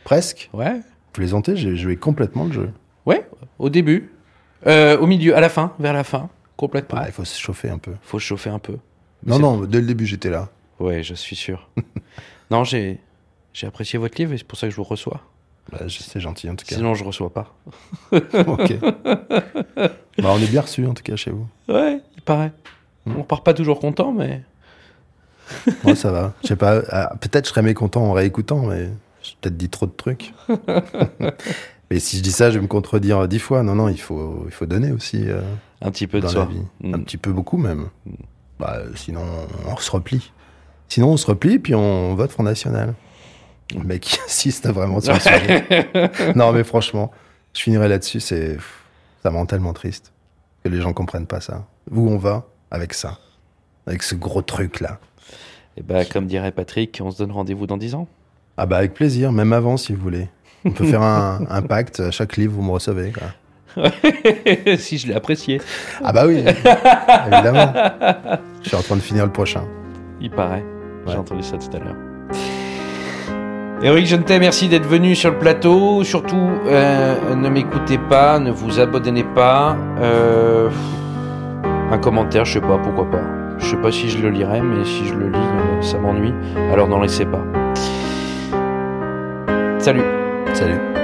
Presque? 0.04 0.48
Ouais. 0.54 0.80
Plaisanter, 1.12 1.54
j'ai 1.54 1.76
joué 1.76 1.96
complètement 1.96 2.44
le 2.46 2.52
jeu. 2.52 2.70
Ouais, 3.04 3.28
au 3.58 3.68
début. 3.68 4.10
Euh, 4.66 4.98
au 4.98 5.06
milieu, 5.06 5.36
à 5.36 5.40
la 5.40 5.50
fin, 5.50 5.74
vers 5.78 5.92
la 5.92 6.02
fin, 6.02 6.30
complètement. 6.58 6.98
Ah, 7.00 7.06
il 7.06 7.12
faut 7.12 7.24
se 7.24 7.40
chauffer 7.40 7.70
un 7.70 7.78
peu. 7.78 7.92
Faut 8.02 8.18
se 8.18 8.26
chauffer 8.26 8.50
un 8.50 8.58
peu. 8.58 8.76
Mais 9.24 9.38
Non, 9.38 9.56
non, 9.56 9.64
dès 9.64 9.80
le 9.80 9.86
début, 9.86 10.04
j'étais 10.04 10.28
là. 10.28 10.50
Ouais, 10.78 11.02
je 11.02 11.14
suis 11.14 11.36
sûr. 11.36 11.70
non, 12.50 12.64
j'ai 12.64 13.00
j'ai 13.54 13.66
apprécié 13.66 13.98
votre 13.98 14.18
livre 14.18 14.34
et 14.34 14.38
c'est 14.38 14.46
pour 14.46 14.58
ça 14.58 14.66
que 14.66 14.70
je 14.70 14.76
vous 14.76 14.84
reçois. 14.84 15.22
Bah, 15.72 15.80
c'est 15.88 16.20
gentil 16.20 16.48
en 16.50 16.56
tout 16.56 16.64
cas. 16.66 16.76
Sinon, 16.76 16.94
je 16.94 17.04
reçois 17.04 17.30
pas. 17.32 17.54
ok. 18.12 18.78
bah, 18.80 19.90
on 20.24 20.38
est 20.38 20.50
bien 20.50 20.60
reçus 20.60 20.86
en 20.86 20.94
tout 20.94 21.02
cas 21.02 21.16
chez 21.16 21.30
vous. 21.30 21.46
Ouais, 21.68 22.00
il 22.16 22.22
paraît. 22.22 22.52
Hmm. 23.06 23.14
On 23.16 23.22
repart 23.22 23.44
pas 23.44 23.54
toujours 23.54 23.80
content, 23.80 24.12
mais 24.12 24.42
Moi, 25.84 25.94
ça 25.94 26.10
va. 26.10 26.34
Je 26.42 26.48
sais 26.48 26.56
pas. 26.56 26.82
ah, 26.90 27.14
peut-être 27.20 27.46
je 27.46 27.50
serais 27.50 27.62
mécontent 27.62 28.02
en 28.02 28.12
réécoutant, 28.12 28.66
mais 28.66 28.88
j'ai 29.22 29.34
peut-être 29.40 29.56
dit 29.56 29.68
trop 29.68 29.86
de 29.86 29.92
trucs. 29.92 30.32
mais 31.90 32.00
si 32.00 32.18
je 32.18 32.22
dis 32.22 32.32
ça, 32.32 32.50
je 32.50 32.56
vais 32.56 32.62
me 32.62 32.68
contredire 32.68 33.26
dix 33.28 33.38
fois. 33.38 33.62
Non, 33.62 33.74
non, 33.74 33.88
il 33.88 34.00
faut, 34.00 34.44
il 34.46 34.52
faut 34.52 34.66
donner 34.66 34.92
aussi 34.92 35.28
euh, 35.28 35.40
un 35.80 35.90
petit 35.90 36.06
peu 36.06 36.20
de 36.20 36.26
la 36.26 36.30
soi. 36.30 36.46
vie. 36.46 36.62
Mm. 36.80 36.94
Un 36.94 36.98
petit 37.00 37.16
peu 37.16 37.32
beaucoup 37.32 37.56
même. 37.56 37.88
Bah, 38.58 38.76
euh, 38.78 38.90
sinon, 38.96 39.22
on 39.66 39.76
se 39.76 39.90
replie. 39.90 40.32
Sinon, 40.88 41.10
on 41.10 41.16
se 41.16 41.26
replie 41.26 41.58
puis 41.58 41.74
on 41.74 42.14
vote 42.14 42.30
Front 42.30 42.42
National. 42.42 42.94
Le 43.74 43.84
mec 43.84 44.02
qui 44.02 44.18
insiste 44.24 44.68
vraiment 44.68 45.00
sur 45.00 45.14
le 45.14 45.20
sujet. 45.20 46.34
non, 46.34 46.52
mais 46.52 46.64
franchement, 46.64 47.10
je 47.54 47.62
finirai 47.62 47.88
là-dessus. 47.88 48.20
C'est, 48.20 48.56
ça 49.22 49.30
me 49.30 49.36
rend 49.36 49.46
tellement 49.46 49.72
triste 49.72 50.12
que 50.64 50.68
les 50.68 50.80
gens 50.80 50.92
comprennent 50.92 51.26
pas 51.26 51.40
ça. 51.40 51.66
Où 51.90 52.08
on 52.08 52.18
va 52.18 52.46
avec 52.70 52.94
ça, 52.94 53.18
avec 53.86 54.02
ce 54.02 54.14
gros 54.14 54.42
truc 54.42 54.80
là. 54.80 54.98
Et 55.76 55.82
bah, 55.82 56.04
comme 56.04 56.26
dirait 56.26 56.50
Patrick, 56.52 57.00
on 57.02 57.10
se 57.10 57.18
donne 57.18 57.30
rendez-vous 57.30 57.66
dans 57.66 57.76
10 57.76 57.94
ans. 57.94 58.08
Ah 58.56 58.66
bah 58.66 58.78
avec 58.78 58.94
plaisir, 58.94 59.30
même 59.30 59.52
avant 59.52 59.76
si 59.76 59.92
vous 59.92 60.02
voulez. 60.02 60.28
On 60.64 60.72
peut 60.72 60.84
faire 60.84 61.02
un, 61.02 61.46
un 61.48 61.62
pacte, 61.62 62.00
à 62.00 62.10
chaque 62.10 62.36
livre 62.36 62.54
vous 62.54 62.62
me 62.62 62.72
recevez. 62.72 63.12
Quoi. 63.12 63.28
si 64.78 64.98
je 64.98 65.06
l'ai 65.08 65.14
apprécié. 65.14 65.60
Ah 66.04 66.12
bah 66.12 66.24
oui, 66.26 66.38
évidemment. 67.32 67.72
Je 68.62 68.68
suis 68.68 68.76
en 68.76 68.82
train 68.82 68.96
de 68.96 69.00
finir 69.00 69.24
le 69.24 69.32
prochain. 69.32 69.62
Il 70.20 70.30
paraît. 70.30 70.64
J'ai 71.06 71.12
Ouais. 71.12 71.18
entendu 71.18 71.42
ça 71.42 71.56
tout 71.56 71.74
à 71.76 71.80
l'heure. 71.80 71.96
Eric 73.80 74.06
Jeannetet, 74.06 74.40
merci 74.40 74.68
d'être 74.68 74.86
venu 74.88 75.14
sur 75.14 75.30
le 75.30 75.38
plateau. 75.38 76.02
Surtout, 76.02 76.50
euh, 76.66 77.34
ne 77.36 77.48
m'écoutez 77.48 77.96
pas, 77.96 78.40
ne 78.40 78.50
vous 78.50 78.80
abonnez 78.80 79.22
pas. 79.22 79.76
Euh, 80.00 80.68
un 81.92 81.98
commentaire, 81.98 82.44
je 82.44 82.54
sais 82.54 82.60
pas, 82.60 82.76
pourquoi 82.78 83.08
pas. 83.10 83.22
Je 83.58 83.66
sais 83.66 83.76
pas 83.76 83.92
si 83.92 84.08
je 84.10 84.18
le 84.18 84.30
lirai, 84.30 84.60
mais 84.60 84.84
si 84.84 85.06
je 85.06 85.14
le 85.14 85.28
lis, 85.30 85.38
euh, 85.38 85.80
ça 85.82 85.98
m'ennuie. 85.98 86.34
Alors 86.72 86.88
n'en 86.88 87.00
laissez 87.00 87.24
pas. 87.24 87.42
Salut. 89.78 90.02
Salut. 90.54 90.97